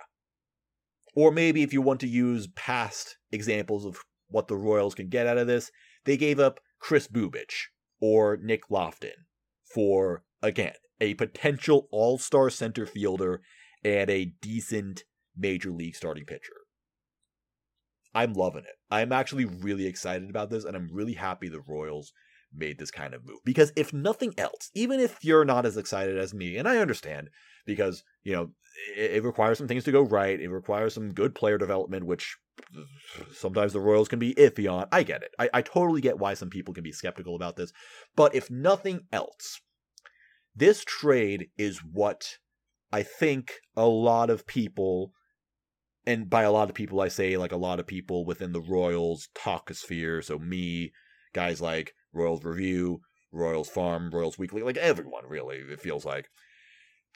Or 1.15 1.31
maybe 1.31 1.63
if 1.63 1.73
you 1.73 1.83
want 1.83 2.01
to 2.01 2.09
use 2.09 2.49
past 2.55 3.19
examples 3.31 3.85
of 3.85 3.99
what 4.29 4.49
the 4.49 4.57
Royals 4.57 4.95
can 4.95 5.09
get 5.09 5.27
out 5.27 5.39
of 5.39 5.47
this, 5.47 5.71
they 6.05 6.17
gave 6.17 6.39
up 6.39 6.61
Kris 6.79 7.09
Bubic 7.09 7.53
or 8.01 8.37
Nick 8.37 8.71
Loftin 8.71 9.27
for, 9.75 10.25
again, 10.43 10.75
a 11.01 11.15
potential 11.15 11.89
all 11.91 12.19
star 12.19 12.51
center 12.51 12.87
fielder 12.87 13.43
and 13.85 14.11
a 14.11 14.33
decent 14.41 15.05
major 15.37 15.71
league 15.71 15.95
starting 15.95 16.25
pitcher. 16.25 16.53
I'm 18.15 18.33
loving 18.33 18.65
it. 18.65 18.77
I'm 18.91 19.13
actually 19.13 19.45
really 19.45 19.87
excited 19.87 20.31
about 20.31 20.49
this, 20.49 20.65
and 20.65 20.75
I'm 20.75 20.89
really 20.91 21.15
happy 21.15 21.49
the 21.49 21.61
Royals 21.61 22.13
made 22.57 22.79
this 22.79 22.91
kind 22.91 23.15
of 23.15 23.25
move. 23.25 23.39
Because 23.45 23.73
if 23.77 23.93
nothing 23.93 24.35
else, 24.39 24.71
even 24.75 25.01
if 25.01 25.25
you're 25.25 25.45
not 25.45 25.67
as 25.67 25.77
excited 25.77 26.19
as 26.19 26.35
me, 26.35 26.57
and 26.57 26.69
I 26.69 26.79
understand, 26.79 27.31
because, 27.67 28.03
you 28.25 28.33
know, 28.33 28.51
it, 28.97 29.13
it 29.13 29.25
requires 29.25 29.59
some 29.59 29.69
things 29.69 29.85
to 29.85 29.93
go 29.93 30.03
right, 30.03 30.41
it 30.41 30.51
requires 30.51 30.95
some 30.95 31.13
good 31.13 31.35
player 31.35 31.59
development, 31.59 32.07
which 32.07 32.37
sometimes 33.33 33.73
the 33.73 33.81
Royals 33.81 34.09
can 34.09 34.19
be 34.19 34.35
iffy 34.35 34.71
on. 34.71 34.87
I 34.93 35.03
get 35.03 35.23
it. 35.23 35.31
I, 35.39 35.51
I 35.55 35.63
totally 35.63 36.01
get 36.01 36.19
why 36.19 36.35
some 36.35 36.51
people 36.51 36.75
can 36.75 36.85
be 36.85 36.93
skeptical 36.93 37.37
about 37.37 37.57
this. 37.57 37.73
But 38.15 38.35
if 38.35 38.51
nothing 38.51 39.01
else, 39.13 39.61
this 40.55 40.85
trade 40.85 41.49
is 41.59 41.81
what 41.81 42.39
I 42.93 43.03
think 43.03 43.53
a 43.77 43.87
lot 43.87 44.31
of 44.31 44.47
people 44.47 45.13
and 46.07 46.31
by 46.31 46.45
a 46.45 46.53
lot 46.53 46.69
of 46.69 46.75
people 46.75 47.01
I 47.01 47.09
say 47.09 47.37
like 47.37 47.53
a 47.53 47.57
lot 47.57 47.81
of 47.81 47.87
people 47.87 48.25
within 48.25 48.53
the 48.53 48.61
Royals 48.61 49.29
talkosphere, 49.37 50.25
so 50.25 50.39
me, 50.39 50.93
guys 51.35 51.61
like 51.61 51.93
Royals 52.17 52.45
Review, 52.45 53.01
Royals 53.33 53.69
Farm, 53.69 54.11
Royals 54.11 54.39
Weekly, 54.39 54.63
like 54.63 54.77
everyone 54.77 55.25
really, 55.29 55.59
it 55.59 55.81
feels 55.81 56.05
like. 56.05 56.29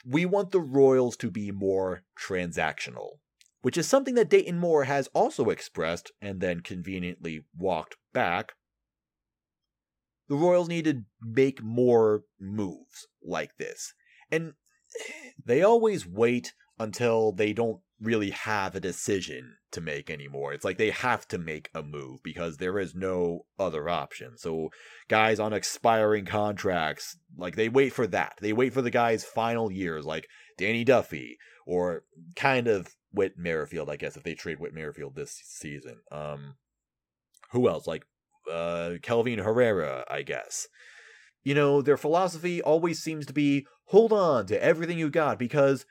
We 0.05 0.25
want 0.25 0.51
the 0.51 0.59
Royals 0.59 1.17
to 1.17 1.29
be 1.29 1.51
more 1.51 2.03
transactional, 2.19 3.19
which 3.61 3.77
is 3.77 3.87
something 3.87 4.15
that 4.15 4.29
Dayton 4.29 4.57
Moore 4.57 4.85
has 4.85 5.07
also 5.13 5.49
expressed 5.49 6.11
and 6.21 6.39
then 6.39 6.61
conveniently 6.61 7.45
walked 7.55 7.97
back. 8.13 8.53
The 10.27 10.35
Royals 10.35 10.69
need 10.69 10.85
to 10.85 11.03
make 11.21 11.61
more 11.61 12.23
moves 12.39 13.07
like 13.21 13.57
this. 13.57 13.93
And 14.31 14.53
they 15.43 15.61
always 15.61 16.07
wait 16.07 16.53
until 16.79 17.31
they 17.31 17.53
don't 17.53 17.81
really 18.01 18.31
have 18.31 18.75
a 18.75 18.79
decision 18.79 19.55
to 19.71 19.81
make 19.81 20.09
anymore. 20.09 20.53
It's 20.53 20.65
like 20.65 20.77
they 20.77 20.89
have 20.89 21.27
to 21.29 21.37
make 21.37 21.69
a 21.73 21.83
move 21.83 22.21
because 22.23 22.57
there 22.57 22.79
is 22.79 22.95
no 22.95 23.45
other 23.59 23.87
option. 23.89 24.37
So 24.37 24.69
guys 25.07 25.39
on 25.39 25.53
expiring 25.53 26.25
contracts, 26.25 27.17
like 27.37 27.55
they 27.55 27.69
wait 27.69 27.93
for 27.93 28.07
that. 28.07 28.33
They 28.41 28.53
wait 28.53 28.73
for 28.73 28.81
the 28.81 28.89
guy's 28.89 29.23
final 29.23 29.71
years, 29.71 30.05
like 30.05 30.27
Danny 30.57 30.83
Duffy 30.83 31.37
or 31.65 32.03
kind 32.35 32.67
of 32.67 32.95
Whit 33.13 33.33
Merrifield, 33.37 33.89
I 33.89 33.97
guess, 33.97 34.17
if 34.17 34.23
they 34.23 34.33
trade 34.33 34.59
Whit 34.59 34.73
Merrifield 34.73 35.15
this 35.15 35.39
season. 35.45 35.97
Um 36.11 36.55
who 37.51 37.69
else? 37.69 37.85
Like 37.87 38.03
uh 38.51 38.93
Kelvin 39.01 39.39
Herrera, 39.39 40.05
I 40.09 40.23
guess. 40.23 40.67
you 41.43 41.55
know, 41.55 41.81
their 41.81 41.97
philosophy 41.97 42.61
always 42.61 43.01
seems 43.01 43.25
to 43.27 43.33
be 43.33 43.65
hold 43.85 44.13
on 44.13 44.45
to 44.47 44.63
everything 44.63 44.97
you 44.97 45.09
got 45.09 45.37
because 45.39 45.85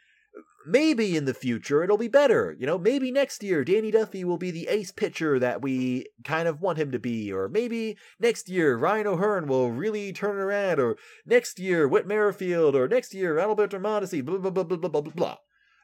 maybe 0.66 1.16
in 1.16 1.24
the 1.24 1.34
future 1.34 1.82
it'll 1.82 1.96
be 1.96 2.08
better. 2.08 2.56
You 2.58 2.66
know, 2.66 2.78
maybe 2.78 3.10
next 3.10 3.42
year 3.42 3.64
Danny 3.64 3.90
Duffy 3.90 4.24
will 4.24 4.38
be 4.38 4.50
the 4.50 4.68
ace 4.68 4.92
pitcher 4.92 5.38
that 5.38 5.62
we 5.62 6.06
kind 6.24 6.48
of 6.48 6.60
want 6.60 6.78
him 6.78 6.92
to 6.92 6.98
be, 6.98 7.32
or 7.32 7.48
maybe 7.48 7.96
next 8.18 8.48
year 8.48 8.76
Ryan 8.76 9.06
O'Hearn 9.06 9.46
will 9.46 9.70
really 9.70 10.12
turn 10.12 10.36
around, 10.36 10.78
or 10.78 10.96
next 11.26 11.58
year 11.58 11.88
Whit 11.88 12.06
Merrifield, 12.06 12.76
or 12.76 12.88
next 12.88 13.14
year 13.14 13.38
Alberto 13.38 13.78
Mondesi, 13.78 14.24
blah 14.24 14.38
blah 14.38 14.50
blah 14.50 14.64
blah 14.64 14.78
blah 14.78 15.00
blah 15.00 15.12
blah. 15.12 15.36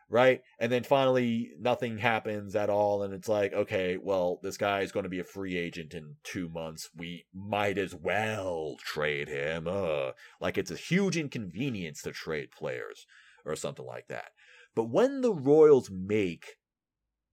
Right? 0.09 0.43
And 0.61 0.71
then 0.71 0.85
finally 0.85 1.51
nothing 1.59 1.99
happens 1.99 2.55
at 2.55 2.71
all, 2.71 3.03
and 3.03 3.13
it's 3.13 3.29
like, 3.29 3.53
okay, 3.53 3.97
well, 4.01 4.39
this 4.41 4.57
guy 4.57 4.83
is 4.83 4.93
going 4.93 5.03
to 5.03 5.11
be 5.11 5.19
a 5.19 5.25
free 5.25 5.57
agent 5.57 5.95
in 5.95 6.15
two 6.23 6.49
months. 6.49 6.91
We 6.97 7.25
might 7.35 7.77
as 7.77 7.93
well 7.93 8.77
trade 8.79 9.29
him. 9.29 9.67
Uh, 9.67 10.13
like 10.41 10.59
it's 10.59 10.71
a 10.71 10.77
huge 10.77 11.17
inconvenience 11.17 12.03
to 12.03 12.13
trade 12.13 12.51
players 12.53 13.05
or 13.45 13.57
something 13.57 13.87
like 13.87 14.07
that. 14.09 14.31
But 14.77 14.91
when 14.91 15.23
the 15.23 15.33
Royals 15.33 15.91
make 15.91 16.57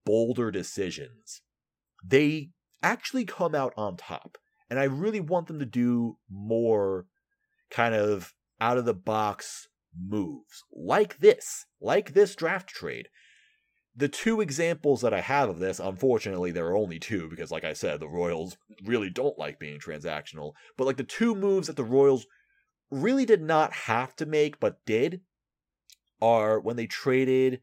bolder 0.05 0.49
decisions, 0.49 1.41
they 2.03 2.51
actually 2.81 3.25
come 3.25 3.53
out 3.53 3.73
on 3.77 3.97
top. 3.97 4.37
And 4.69 4.79
I 4.79 4.85
really 4.85 5.19
want 5.19 5.47
them 5.47 5.59
to 5.59 5.65
do 5.65 6.17
more 6.31 7.05
kind 7.69 7.93
of 7.93 8.33
out 8.61 8.77
of 8.77 8.85
the 8.85 8.93
box 8.93 9.67
moves 9.95 10.63
like 10.71 11.19
this, 11.19 11.65
like 11.81 12.13
this 12.13 12.33
draft 12.33 12.69
trade. 12.69 13.09
The 13.95 14.07
two 14.07 14.41
examples 14.41 15.01
that 15.01 15.13
I 15.13 15.21
have 15.21 15.49
of 15.49 15.59
this, 15.59 15.79
unfortunately, 15.79 16.51
there 16.51 16.65
are 16.67 16.77
only 16.77 16.97
two 16.97 17.29
because, 17.29 17.51
like 17.51 17.63
I 17.63 17.73
said, 17.73 17.99
the 17.99 18.07
Royals 18.07 18.57
really 18.83 19.09
don't 19.09 19.37
like 19.37 19.59
being 19.59 19.79
transactional. 19.79 20.53
But 20.77 20.85
like 20.85 20.97
the 20.97 21.03
two 21.03 21.35
moves 21.35 21.67
that 21.67 21.75
the 21.75 21.83
Royals 21.83 22.25
really 22.89 23.25
did 23.25 23.41
not 23.41 23.73
have 23.73 24.15
to 24.15 24.25
make 24.25 24.59
but 24.59 24.77
did 24.85 25.21
are 26.23 26.57
when 26.57 26.77
they 26.77 26.87
traded 26.87 27.59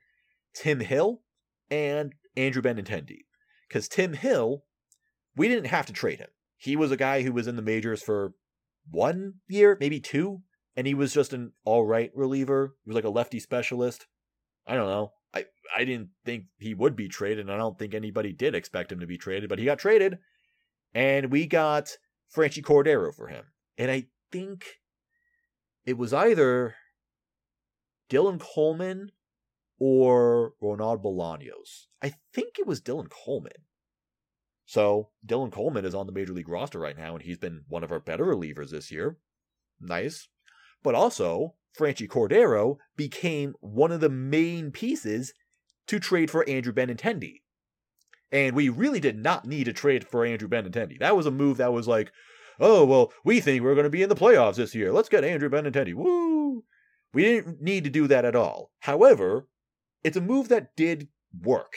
Tim 0.54 0.80
Hill 0.80 1.22
and 1.70 2.12
Andrew 2.36 2.60
Benintendi. 2.60 3.20
Because 3.66 3.88
Tim 3.88 4.12
Hill, 4.12 4.64
we 5.34 5.48
didn't 5.48 5.68
have 5.68 5.86
to 5.86 5.94
trade 5.94 6.18
him. 6.18 6.28
He 6.58 6.76
was 6.76 6.90
a 6.90 6.96
guy 6.96 7.22
who 7.22 7.32
was 7.32 7.46
in 7.46 7.56
the 7.56 7.62
majors 7.62 8.02
for 8.02 8.34
one 8.90 9.34
year, 9.48 9.78
maybe 9.80 9.98
two, 9.98 10.42
and 10.76 10.86
he 10.86 10.92
was 10.92 11.14
just 11.14 11.32
an 11.32 11.52
all 11.64 11.86
right 11.86 12.10
reliever. 12.14 12.74
He 12.84 12.90
was 12.90 12.94
like 12.96 13.04
a 13.04 13.10
lefty 13.10 13.40
specialist. 13.40 14.06
I 14.66 14.74
don't 14.74 14.88
know. 14.88 15.12
I, 15.32 15.46
I 15.74 15.84
didn't 15.84 16.10
think 16.26 16.44
he 16.58 16.74
would 16.74 16.96
be 16.96 17.08
traded, 17.08 17.40
and 17.40 17.52
I 17.52 17.56
don't 17.56 17.78
think 17.78 17.94
anybody 17.94 18.32
did 18.32 18.54
expect 18.54 18.92
him 18.92 19.00
to 19.00 19.06
be 19.06 19.16
traded, 19.16 19.48
but 19.48 19.58
he 19.58 19.64
got 19.64 19.78
traded. 19.78 20.18
And 20.92 21.30
we 21.30 21.46
got 21.46 21.96
Franchy 22.34 22.62
Cordero 22.62 23.14
for 23.14 23.28
him. 23.28 23.44
And 23.78 23.90
I 23.90 24.08
think 24.30 24.66
it 25.86 25.96
was 25.96 26.12
either 26.12 26.74
Dylan 28.10 28.40
Coleman 28.40 29.12
or 29.78 30.52
Ronald 30.60 31.02
Bolaños. 31.02 31.86
I 32.02 32.14
think 32.34 32.58
it 32.58 32.66
was 32.66 32.80
Dylan 32.80 33.08
Coleman. 33.08 33.64
So 34.66 35.08
Dylan 35.26 35.50
Coleman 35.50 35.84
is 35.84 35.94
on 35.94 36.06
the 36.06 36.12
major 36.12 36.32
league 36.32 36.48
roster 36.48 36.78
right 36.78 36.96
now, 36.96 37.14
and 37.14 37.22
he's 37.22 37.38
been 37.38 37.62
one 37.68 37.82
of 37.82 37.90
our 37.90 38.00
better 38.00 38.24
relievers 38.24 38.70
this 38.70 38.90
year. 38.92 39.16
Nice. 39.80 40.28
But 40.82 40.94
also, 40.94 41.54
Franchy 41.78 42.06
Cordero 42.06 42.76
became 42.96 43.54
one 43.60 43.90
of 43.90 44.00
the 44.00 44.08
main 44.08 44.70
pieces 44.70 45.32
to 45.86 45.98
trade 45.98 46.30
for 46.30 46.48
Andrew 46.48 46.72
Benintendi. 46.72 47.40
And 48.30 48.54
we 48.54 48.68
really 48.68 49.00
did 49.00 49.18
not 49.18 49.44
need 49.44 49.64
to 49.64 49.72
trade 49.72 50.06
for 50.06 50.24
Andrew 50.24 50.48
Benintendi. 50.48 50.98
That 51.00 51.16
was 51.16 51.26
a 51.26 51.32
move 51.32 51.56
that 51.56 51.72
was 51.72 51.88
like, 51.88 52.12
oh, 52.60 52.84
well, 52.84 53.12
we 53.24 53.40
think 53.40 53.62
we're 53.62 53.74
going 53.74 53.84
to 53.84 53.90
be 53.90 54.02
in 54.02 54.08
the 54.08 54.14
playoffs 54.14 54.56
this 54.56 54.74
year. 54.74 54.92
Let's 54.92 55.08
get 55.08 55.24
Andrew 55.24 55.48
Benintendi. 55.48 55.94
Woo! 55.94 56.39
We 57.12 57.22
didn't 57.22 57.60
need 57.60 57.84
to 57.84 57.90
do 57.90 58.06
that 58.06 58.24
at 58.24 58.36
all. 58.36 58.72
However, 58.80 59.48
it's 60.04 60.16
a 60.16 60.20
move 60.20 60.48
that 60.48 60.76
did 60.76 61.08
work 61.42 61.74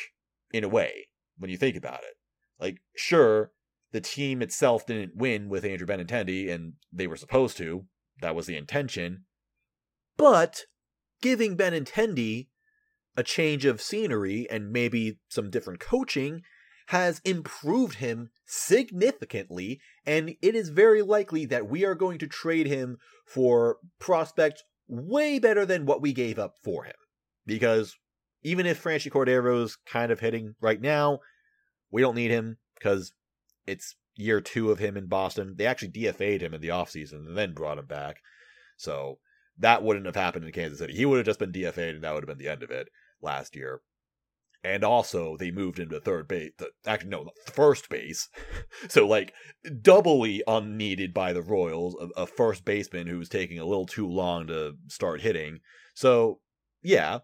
in 0.51 0.63
a 0.63 0.69
way 0.69 1.07
when 1.37 1.49
you 1.49 1.57
think 1.57 1.75
about 1.75 2.03
it. 2.03 2.15
Like, 2.59 2.81
sure, 2.95 3.51
the 3.91 4.01
team 4.01 4.41
itself 4.41 4.85
didn't 4.85 5.15
win 5.15 5.49
with 5.49 5.65
Andrew 5.65 5.87
Benintendi, 5.87 6.51
and 6.51 6.73
they 6.91 7.07
were 7.07 7.17
supposed 7.17 7.57
to. 7.57 7.85
That 8.21 8.35
was 8.35 8.45
the 8.45 8.57
intention. 8.57 9.25
But 10.17 10.65
giving 11.21 11.57
Benintendi 11.57 12.47
a 13.15 13.23
change 13.23 13.65
of 13.65 13.81
scenery 13.81 14.47
and 14.49 14.71
maybe 14.71 15.19
some 15.27 15.49
different 15.49 15.79
coaching 15.79 16.41
has 16.87 17.21
improved 17.23 17.95
him 17.95 18.29
significantly, 18.45 19.79
and 20.05 20.35
it 20.41 20.55
is 20.55 20.69
very 20.69 21.01
likely 21.01 21.45
that 21.45 21.67
we 21.67 21.85
are 21.85 21.95
going 21.95 22.17
to 22.19 22.27
trade 22.27 22.67
him 22.67 22.97
for 23.25 23.77
prospects 23.99 24.63
way 24.87 25.39
better 25.39 25.65
than 25.65 25.85
what 25.85 26.01
we 26.01 26.13
gave 26.13 26.39
up 26.39 26.55
for 26.63 26.83
him. 26.83 26.93
Because 27.45 27.95
even 28.43 28.65
if 28.65 28.83
Franchy 28.83 29.11
Cordero's 29.11 29.77
kind 29.85 30.11
of 30.11 30.19
hitting 30.19 30.55
right 30.61 30.81
now, 30.81 31.19
we 31.91 32.01
don't 32.01 32.15
need 32.15 32.31
him 32.31 32.57
because 32.75 33.13
it's 33.65 33.95
year 34.15 34.41
two 34.41 34.71
of 34.71 34.79
him 34.79 34.97
in 34.97 35.07
Boston. 35.07 35.55
They 35.57 35.65
actually 35.65 35.91
DFA'd 35.91 36.41
him 36.41 36.53
in 36.53 36.61
the 36.61 36.69
offseason 36.69 37.27
and 37.27 37.37
then 37.37 37.53
brought 37.53 37.77
him 37.77 37.85
back. 37.85 38.17
So 38.77 39.19
that 39.59 39.83
wouldn't 39.83 40.05
have 40.05 40.15
happened 40.15 40.45
in 40.45 40.51
Kansas 40.51 40.79
City. 40.79 40.93
He 40.93 41.05
would 41.05 41.17
have 41.17 41.25
just 41.25 41.39
been 41.39 41.51
DFA'd 41.51 41.95
and 41.95 42.03
that 42.03 42.13
would 42.13 42.23
have 42.23 42.27
been 42.27 42.43
the 42.43 42.51
end 42.51 42.63
of 42.63 42.71
it 42.71 42.89
last 43.21 43.55
year. 43.55 43.81
And 44.63 44.83
also, 44.85 45.35
they 45.35 45.51
moved 45.51 45.77
him 45.77 45.89
to 45.89 45.99
third 45.99 46.27
base. 46.27 46.51
Actually, 46.85 47.09
no, 47.09 47.29
first 47.51 47.89
base. 47.89 48.29
so, 48.87 49.05
like, 49.05 49.33
doubly 49.81 50.41
unneeded 50.47 51.13
by 51.13 51.33
the 51.33 51.41
Royals. 51.41 51.95
A, 51.99 52.21
a 52.21 52.25
first 52.25 52.63
baseman 52.63 53.07
who 53.07 53.17
was 53.17 53.27
taking 53.27 53.59
a 53.59 53.65
little 53.65 53.85
too 53.85 54.07
long 54.07 54.47
to 54.47 54.75
start 54.87 55.21
hitting. 55.21 55.59
So, 55.93 56.39
yeah. 56.81 57.19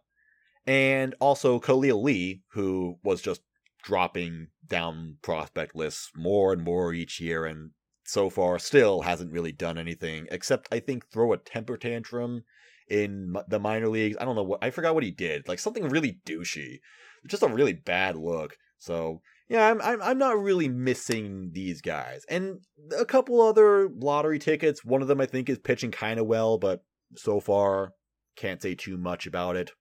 And 0.67 1.15
also, 1.21 1.59
Khalil 1.59 2.03
Lee, 2.03 2.43
who 2.51 2.99
was 3.03 3.21
just 3.21 3.41
dropping 3.83 4.47
down 4.67 5.17
prospect 5.21 5.75
lists 5.75 6.11
more 6.15 6.51
and 6.51 6.61
more 6.61 6.93
each 6.93 7.21
year, 7.21 7.45
and 7.45 7.71
so 8.03 8.29
far 8.29 8.59
still 8.59 9.01
hasn't 9.01 9.31
really 9.31 9.53
done 9.53 9.77
anything 9.77 10.27
except, 10.29 10.67
I 10.73 10.79
think, 10.79 11.09
throw 11.09 11.31
a 11.31 11.37
temper 11.37 11.77
tantrum 11.77 12.43
in 12.89 13.33
the 13.47 13.59
minor 13.59 13.87
leagues. 13.87 14.17
I 14.19 14.25
don't 14.25 14.35
know 14.35 14.43
what 14.43 14.63
I 14.63 14.71
forgot 14.71 14.95
what 14.95 15.03
he 15.03 15.11
did. 15.11 15.47
Like 15.47 15.59
something 15.59 15.87
really 15.87 16.19
douchey 16.25 16.79
just 17.27 17.43
a 17.43 17.47
really 17.47 17.73
bad 17.73 18.15
look. 18.15 18.57
So 18.77 19.21
yeah, 19.49 19.67
I'm, 19.67 19.81
I'm 19.81 20.01
I'm 20.01 20.17
not 20.17 20.39
really 20.39 20.69
missing 20.69 21.49
these 21.53 21.81
guys, 21.81 22.23
and 22.29 22.59
a 22.97 23.05
couple 23.05 23.41
other 23.41 23.89
lottery 23.89 24.37
tickets. 24.37 24.85
One 24.85 25.01
of 25.01 25.07
them 25.07 25.19
I 25.19 25.25
think 25.25 25.49
is 25.49 25.57
pitching 25.57 25.91
kind 25.91 26.19
of 26.19 26.27
well, 26.27 26.57
but 26.59 26.83
so 27.15 27.39
far 27.39 27.93
can't 28.35 28.61
say 28.61 28.75
too 28.75 28.97
much 28.97 29.25
about 29.25 29.55
it. 29.55 29.71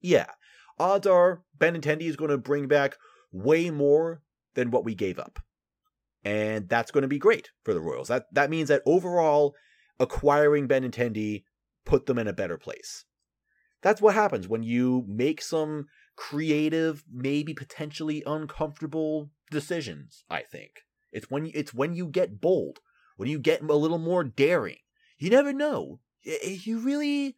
Yeah, 0.00 0.26
odds 0.78 1.06
are 1.06 1.42
Benintendi 1.58 2.02
is 2.02 2.16
going 2.16 2.30
to 2.30 2.38
bring 2.38 2.68
back 2.68 2.96
way 3.32 3.70
more 3.70 4.22
than 4.54 4.70
what 4.70 4.84
we 4.84 4.94
gave 4.94 5.18
up, 5.18 5.40
and 6.24 6.68
that's 6.68 6.92
going 6.92 7.02
to 7.02 7.08
be 7.08 7.18
great 7.18 7.50
for 7.64 7.74
the 7.74 7.80
Royals. 7.80 8.06
That 8.06 8.26
that 8.32 8.50
means 8.50 8.68
that 8.68 8.82
overall, 8.86 9.56
acquiring 9.98 10.68
Benintendi 10.68 11.42
put 11.84 12.06
them 12.06 12.18
in 12.18 12.28
a 12.28 12.32
better 12.32 12.56
place. 12.56 13.04
That's 13.82 14.00
what 14.00 14.14
happens 14.14 14.46
when 14.46 14.62
you 14.62 15.04
make 15.08 15.42
some 15.42 15.86
creative, 16.16 17.04
maybe 17.12 17.54
potentially 17.54 18.22
uncomfortable 18.26 19.30
decisions, 19.50 20.24
I 20.28 20.42
think. 20.42 20.80
It's 21.12 21.30
when 21.30 21.50
it's 21.54 21.72
when 21.72 21.94
you 21.94 22.06
get 22.06 22.40
bold, 22.40 22.80
when 23.16 23.28
you 23.28 23.38
get 23.38 23.62
a 23.62 23.74
little 23.74 23.98
more 23.98 24.24
daring. 24.24 24.78
You 25.18 25.30
never 25.30 25.52
know. 25.52 26.00
You 26.22 26.80
really 26.80 27.36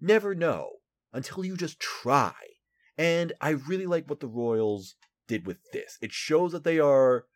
never 0.00 0.34
know 0.34 0.70
until 1.12 1.44
you 1.44 1.56
just 1.56 1.78
try. 1.78 2.34
And 2.98 3.32
I 3.40 3.50
really 3.50 3.86
like 3.86 4.08
what 4.08 4.20
the 4.20 4.26
Royals 4.26 4.96
did 5.28 5.46
with 5.46 5.58
this. 5.72 5.98
It 6.00 6.12
shows 6.12 6.52
that 6.52 6.64
they 6.64 6.78
are 6.78 7.26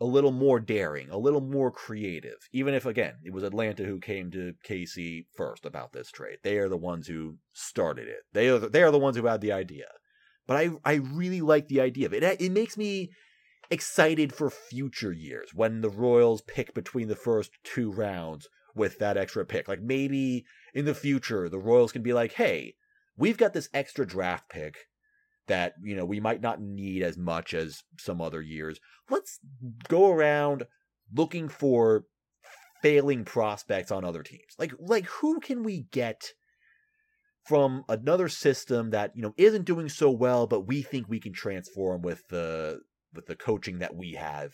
a 0.00 0.04
little 0.04 0.30
more 0.30 0.60
daring, 0.60 1.10
a 1.10 1.18
little 1.18 1.40
more 1.40 1.70
creative. 1.70 2.48
Even 2.52 2.74
if, 2.74 2.86
again, 2.86 3.14
it 3.24 3.32
was 3.32 3.42
Atlanta 3.42 3.84
who 3.84 3.98
came 3.98 4.30
to 4.30 4.54
KC 4.64 5.26
first 5.34 5.66
about 5.66 5.92
this 5.92 6.10
trade. 6.10 6.38
They 6.42 6.58
are 6.58 6.68
the 6.68 6.76
ones 6.76 7.08
who 7.08 7.36
started 7.52 8.06
it. 8.06 8.20
They 8.32 8.48
are 8.48 8.58
the, 8.58 8.68
they 8.68 8.82
are 8.82 8.92
the 8.92 8.98
ones 8.98 9.16
who 9.16 9.26
had 9.26 9.40
the 9.40 9.52
idea. 9.52 9.86
But 10.46 10.56
I 10.56 10.70
I 10.84 10.94
really 10.94 11.40
like 11.40 11.68
the 11.68 11.80
idea 11.80 12.06
of 12.06 12.14
it. 12.14 12.22
It 12.22 12.52
makes 12.52 12.76
me 12.76 13.10
excited 13.70 14.32
for 14.32 14.50
future 14.50 15.12
years 15.12 15.50
when 15.52 15.82
the 15.82 15.90
Royals 15.90 16.42
pick 16.42 16.72
between 16.74 17.08
the 17.08 17.16
first 17.16 17.50
two 17.64 17.90
rounds 17.90 18.48
with 18.74 18.98
that 18.98 19.16
extra 19.16 19.44
pick. 19.44 19.68
Like 19.68 19.82
maybe 19.82 20.46
in 20.72 20.84
the 20.84 20.94
future 20.94 21.48
the 21.48 21.58
Royals 21.58 21.92
can 21.92 22.02
be 22.02 22.14
like, 22.14 22.32
"Hey, 22.32 22.76
we've 23.16 23.36
got 23.36 23.52
this 23.52 23.68
extra 23.74 24.06
draft 24.06 24.48
pick 24.48 24.76
that 25.48 25.74
you 25.82 25.96
know 25.96 26.04
we 26.04 26.20
might 26.20 26.40
not 26.40 26.60
need 26.60 27.02
as 27.02 27.18
much 27.18 27.54
as 27.54 27.82
some 27.98 28.20
other 28.20 28.40
years. 28.40 28.78
Let's 29.10 29.38
go 29.88 30.10
around 30.10 30.64
looking 31.14 31.48
for 31.48 32.04
failing 32.82 33.24
prospects 33.24 33.90
on 33.90 34.04
other 34.04 34.22
teams. 34.22 34.54
Like 34.58 34.72
like 34.78 35.06
who 35.06 35.40
can 35.40 35.62
we 35.62 35.86
get 35.90 36.32
from 37.44 37.84
another 37.88 38.28
system 38.28 38.90
that 38.90 39.12
you 39.14 39.22
know 39.22 39.34
isn't 39.36 39.64
doing 39.64 39.88
so 39.88 40.10
well, 40.10 40.46
but 40.46 40.66
we 40.66 40.82
think 40.82 41.08
we 41.08 41.20
can 41.20 41.32
transform 41.32 42.02
with 42.02 42.22
the 42.28 42.80
with 43.14 43.26
the 43.26 43.36
coaching 43.36 43.78
that 43.78 43.96
we 43.96 44.12
have 44.12 44.52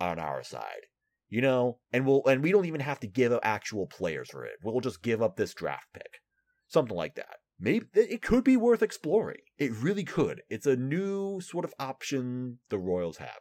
on 0.00 0.18
our 0.18 0.42
side. 0.42 0.86
You 1.30 1.42
know, 1.42 1.78
and 1.92 2.06
we'll 2.06 2.24
and 2.26 2.42
we 2.42 2.52
don't 2.52 2.66
even 2.66 2.80
have 2.80 3.00
to 3.00 3.06
give 3.06 3.32
up 3.32 3.40
actual 3.42 3.86
players 3.86 4.30
for 4.30 4.44
it. 4.44 4.54
We'll 4.62 4.80
just 4.80 5.02
give 5.02 5.22
up 5.22 5.36
this 5.36 5.54
draft 5.54 5.88
pick. 5.92 6.20
Something 6.68 6.96
like 6.96 7.16
that. 7.16 7.36
Maybe 7.60 7.86
it 7.94 8.22
could 8.22 8.44
be 8.44 8.56
worth 8.56 8.82
exploring. 8.82 9.40
It 9.58 9.72
really 9.72 10.04
could. 10.04 10.42
It's 10.48 10.66
a 10.66 10.76
new 10.76 11.40
sort 11.40 11.64
of 11.64 11.74
option 11.78 12.58
the 12.68 12.78
Royals 12.78 13.16
have. 13.16 13.40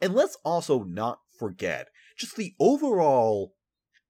And 0.00 0.14
let's 0.14 0.38
also 0.44 0.82
not 0.82 1.20
forget 1.38 1.88
just 2.16 2.36
the 2.36 2.54
overall 2.58 3.54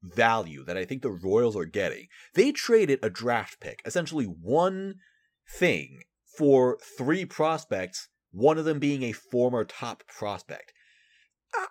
value 0.03 0.65
that 0.65 0.77
I 0.77 0.85
think 0.85 1.03
the 1.03 1.11
Royals 1.11 1.57
are 1.57 1.65
getting. 1.65 2.07
They 2.35 2.53
traded 2.53 3.01
a 3.03 3.11
draft 3.11 3.61
pick, 3.61 3.83
essentially 3.85 4.25
one 4.25 4.97
thing, 5.49 6.03
for 6.37 6.79
three 6.97 7.25
prospects, 7.25 8.09
one 8.31 8.59
of 8.59 8.65
them 8.65 8.79
being 8.79 9.03
a 9.03 9.13
former 9.13 9.65
top 9.65 10.05
prospect. 10.07 10.73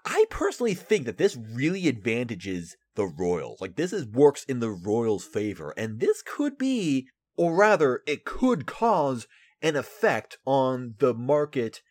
I 0.05 0.25
personally 0.29 0.73
think 0.73 1.05
that 1.05 1.17
this 1.17 1.35
really 1.35 1.87
advantages 1.87 2.75
the 2.95 3.05
Royals. 3.05 3.59
Like 3.61 3.75
this 3.75 3.93
is 3.93 4.05
works 4.05 4.43
in 4.45 4.59
the 4.59 4.69
Royals' 4.69 5.25
favor, 5.25 5.73
and 5.77 5.99
this 5.99 6.21
could 6.21 6.57
be, 6.57 7.07
or 7.35 7.55
rather, 7.55 8.01
it 8.07 8.25
could 8.25 8.65
cause 8.65 9.27
an 9.61 9.75
effect 9.75 10.37
on 10.45 10.95
the 10.99 11.13
market 11.13 11.81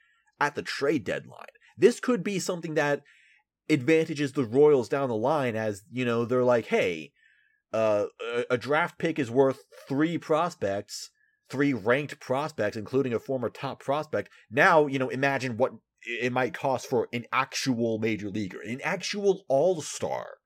at 0.40 0.54
the 0.54 0.62
trade 0.62 1.04
deadline. 1.04 1.46
This 1.76 2.00
could 2.00 2.22
be 2.22 2.38
something 2.38 2.74
that 2.74 3.02
advantages 3.68 4.32
the 4.32 4.44
Royals 4.44 4.88
down 4.88 5.08
the 5.08 5.16
line 5.16 5.56
as, 5.56 5.82
you 5.90 6.04
know, 6.04 6.24
they're 6.24 6.44
like, 6.44 6.66
hey, 6.66 7.12
uh, 7.72 8.06
a, 8.20 8.44
a 8.50 8.58
draft 8.58 8.98
pick 8.98 9.18
is 9.18 9.30
worth 9.30 9.64
three 9.88 10.18
prospects, 10.18 11.10
three 11.48 11.72
ranked 11.72 12.20
prospects, 12.20 12.76
including 12.76 13.12
a 13.12 13.18
former 13.18 13.50
top 13.50 13.80
prospect. 13.80 14.30
Now, 14.50 14.86
you 14.86 14.98
know, 14.98 15.08
imagine 15.08 15.56
what 15.56 15.72
it 16.04 16.32
might 16.32 16.54
cost 16.54 16.88
for 16.88 17.08
an 17.12 17.24
actual 17.32 17.98
major 17.98 18.30
leaguer, 18.30 18.60
an 18.60 18.80
actual 18.82 19.44
all 19.48 19.80
star. 19.80 20.38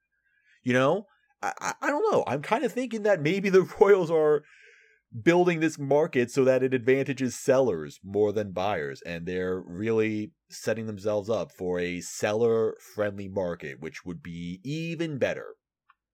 You 0.62 0.72
know, 0.72 1.06
I, 1.42 1.74
I, 1.80 1.88
don't 1.88 2.12
know. 2.12 2.24
I'm 2.26 2.42
kind 2.42 2.64
of 2.64 2.72
thinking 2.72 3.04
that 3.04 3.22
maybe 3.22 3.48
the 3.48 3.62
Royals 3.80 4.10
are 4.10 4.42
building 5.22 5.60
this 5.60 5.78
market 5.78 6.30
so 6.30 6.44
that 6.44 6.62
it 6.62 6.74
advantages 6.74 7.34
sellers 7.34 7.98
more 8.04 8.32
than 8.32 8.52
buyers 8.52 9.00
and 9.06 9.24
they're 9.24 9.62
really 9.66 10.32
setting 10.50 10.86
themselves 10.86 11.30
up 11.30 11.50
for 11.50 11.78
a 11.78 12.00
seller 12.00 12.74
friendly 12.94 13.26
market 13.26 13.80
which 13.80 14.04
would 14.04 14.22
be 14.22 14.60
even 14.64 15.16
better 15.16 15.54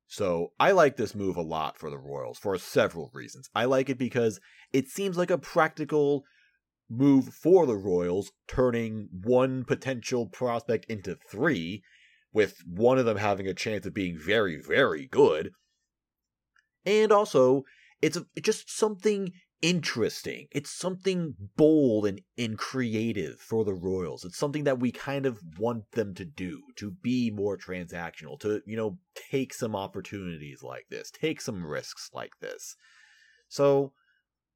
so 0.07 0.53
i 0.61 0.71
like 0.71 0.97
this 0.97 1.13
move 1.13 1.37
a 1.37 1.43
lot 1.43 1.77
for 1.77 1.91
the 1.91 1.99
royals 1.99 2.39
for 2.39 2.57
several 2.57 3.11
reasons 3.13 3.51
i 3.53 3.65
like 3.65 3.91
it 3.91 3.99
because 3.99 4.39
it 4.73 4.87
seems 4.89 5.19
like 5.19 5.31
a 5.31 5.39
practical 5.39 6.23
move 6.91 7.29
for 7.29 7.67
the 7.67 7.77
royals 7.77 8.33
turning 8.47 9.09
one 9.23 9.65
potential 9.65 10.27
prospect 10.27 10.85
into 10.87 11.17
three 11.31 11.83
with 12.33 12.57
one 12.67 12.99
of 12.99 13.07
them 13.07 13.17
having 13.17 13.47
a 13.47 13.55
chance 13.55 13.87
of 13.87 13.95
being 13.95 14.19
very 14.19 14.61
very 14.61 15.07
good 15.07 15.51
and 16.85 17.11
also 17.11 17.65
it's, 18.03 18.17
a, 18.17 18.27
it's 18.37 18.45
just 18.45 18.71
something 18.71 19.33
interesting. 19.65 20.47
It's 20.53 20.71
something 20.71 21.35
bold 21.57 22.05
and, 22.05 22.21
and 22.37 22.59
creative 22.59 23.41
for 23.41 23.65
the 23.65 23.73
Royals. 23.73 24.23
It's 24.23 24.37
something 24.37 24.65
that 24.65 24.79
we 24.79 24.93
kind 24.93 25.25
of 25.25 25.41
want 25.59 25.91
them 25.93 26.15
to 26.17 26.25
do, 26.27 26.61
to 26.77 26.91
be 26.91 27.31
more 27.31 27.57
transactional, 27.57 28.39
to, 28.41 28.61
you 28.67 28.77
know, 28.77 28.99
take 29.31 29.55
some 29.55 29.75
opportunities 29.75 30.63
like 30.63 30.85
this, 30.91 31.11
take 31.11 31.41
some 31.41 31.65
risks 31.65 32.11
like 32.13 32.33
this. 32.43 32.77
So, 33.49 33.95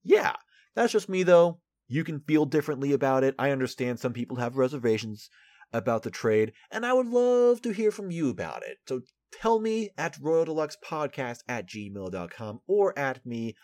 yeah, 0.04 0.34
that's 0.74 0.92
just 0.92 1.08
me 1.08 1.22
though. 1.22 1.58
You 1.88 2.04
can 2.04 2.20
feel 2.20 2.44
differently 2.44 2.92
about 2.92 3.24
it. 3.24 3.34
I 3.38 3.50
understand 3.50 3.98
some 3.98 4.12
people 4.12 4.36
have 4.36 4.56
reservations 4.56 5.30
about 5.72 6.02
the 6.02 6.10
trade, 6.10 6.52
and 6.70 6.84
I 6.84 6.92
would 6.92 7.08
love 7.08 7.62
to 7.62 7.72
hear 7.72 7.90
from 7.90 8.10
you 8.10 8.28
about 8.28 8.62
it. 8.62 8.78
So 8.86 9.00
tell 9.32 9.58
me 9.60 9.90
at 9.96 10.18
Royal 10.20 10.44
de 10.44 10.52
Lux 10.52 10.76
Podcast 10.84 11.40
at 11.48 11.66
gmail.com 11.66 12.60
or 12.66 12.98
at 12.98 13.24
me 13.26 13.54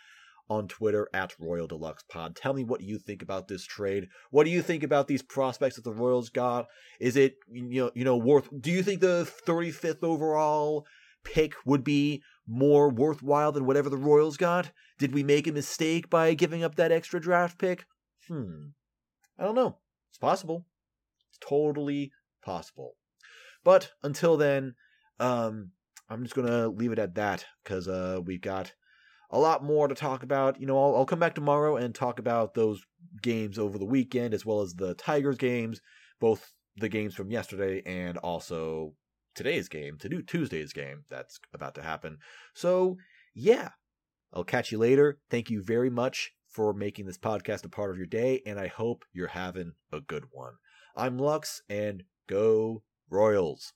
on 0.49 0.67
Twitter 0.67 1.07
at 1.13 1.33
Royal 1.39 1.67
de 1.67 1.75
Lux 1.75 2.03
Pod. 2.03 2.35
Tell 2.35 2.53
me 2.53 2.63
what 2.63 2.81
you 2.81 2.99
think 2.99 3.21
about 3.21 3.47
this 3.47 3.65
trade. 3.65 4.07
What 4.29 4.43
do 4.43 4.49
you 4.51 4.61
think 4.61 4.83
about 4.83 5.07
these 5.07 5.23
prospects 5.23 5.75
that 5.75 5.83
the 5.83 5.91
Royals 5.91 6.29
got? 6.29 6.67
Is 6.99 7.15
it 7.15 7.35
you 7.51 7.81
know 7.81 7.91
you 7.95 8.03
know 8.03 8.17
worth? 8.17 8.49
Do 8.59 8.71
you 8.71 8.83
think 8.83 9.01
the 9.01 9.29
35th 9.47 10.03
overall 10.03 10.85
pick 11.23 11.53
would 11.65 11.83
be 11.83 12.21
more 12.47 12.89
worthwhile 12.89 13.51
than 13.51 13.65
whatever 13.65 13.89
the 13.89 13.97
Royals 13.97 14.37
got? 14.37 14.71
Did 14.99 15.13
we 15.13 15.23
make 15.23 15.47
a 15.47 15.51
mistake 15.51 16.09
by 16.09 16.33
giving 16.35 16.63
up 16.63 16.75
that 16.75 16.91
extra 16.91 17.19
draft 17.19 17.57
pick? 17.57 17.85
Hmm. 18.27 18.67
I 19.37 19.43
don't 19.43 19.55
know. 19.55 19.77
It's 20.09 20.17
possible. 20.17 20.65
It's 21.29 21.39
totally 21.39 22.11
possible. 22.43 22.95
But 23.63 23.91
until 24.03 24.37
then, 24.37 24.75
um, 25.19 25.71
I'm 26.09 26.23
just 26.23 26.35
gonna 26.35 26.67
leave 26.67 26.91
it 26.91 26.99
at 26.99 27.15
that 27.15 27.45
because 27.63 27.87
uh, 27.87 28.21
we've 28.23 28.41
got 28.41 28.73
a 29.31 29.39
lot 29.39 29.63
more 29.63 29.87
to 29.87 29.95
talk 29.95 30.23
about. 30.23 30.59
You 30.59 30.67
know, 30.67 30.81
I'll, 30.81 30.95
I'll 30.97 31.05
come 31.05 31.19
back 31.19 31.35
tomorrow 31.35 31.75
and 31.75 31.93
talk 31.93 32.19
about 32.19 32.53
those 32.53 32.81
games 33.21 33.57
over 33.57 33.77
the 33.77 33.85
weekend 33.85 34.33
as 34.33 34.45
well 34.45 34.61
as 34.61 34.73
the 34.73 34.93
Tigers 34.93 35.37
games, 35.37 35.81
both 36.19 36.51
the 36.77 36.89
games 36.89 37.15
from 37.15 37.31
yesterday 37.31 37.81
and 37.85 38.17
also 38.19 38.93
today's 39.33 39.67
game, 39.67 39.97
to 39.97 40.09
do 40.09 40.21
Tuesday's 40.21 40.73
game 40.73 41.03
that's 41.09 41.39
about 41.53 41.75
to 41.75 41.81
happen. 41.81 42.17
So 42.53 42.97
yeah, 43.33 43.69
I'll 44.33 44.43
catch 44.43 44.71
you 44.71 44.77
later. 44.77 45.19
Thank 45.29 45.49
you 45.49 45.63
very 45.63 45.89
much 45.89 46.31
for 46.55 46.73
making 46.73 47.05
this 47.05 47.17
podcast 47.17 47.65
a 47.65 47.69
part 47.69 47.91
of 47.91 47.97
your 47.97 48.05
day, 48.05 48.41
and 48.45 48.57
I 48.57 48.67
hope 48.67 49.03
you're 49.11 49.27
having 49.27 49.73
a 49.91 49.99
good 49.99 50.23
one. 50.31 50.53
I'm 50.95 51.17
Lux, 51.17 51.61
and 51.67 52.01
go 52.27 52.81
Royals. 53.09 53.73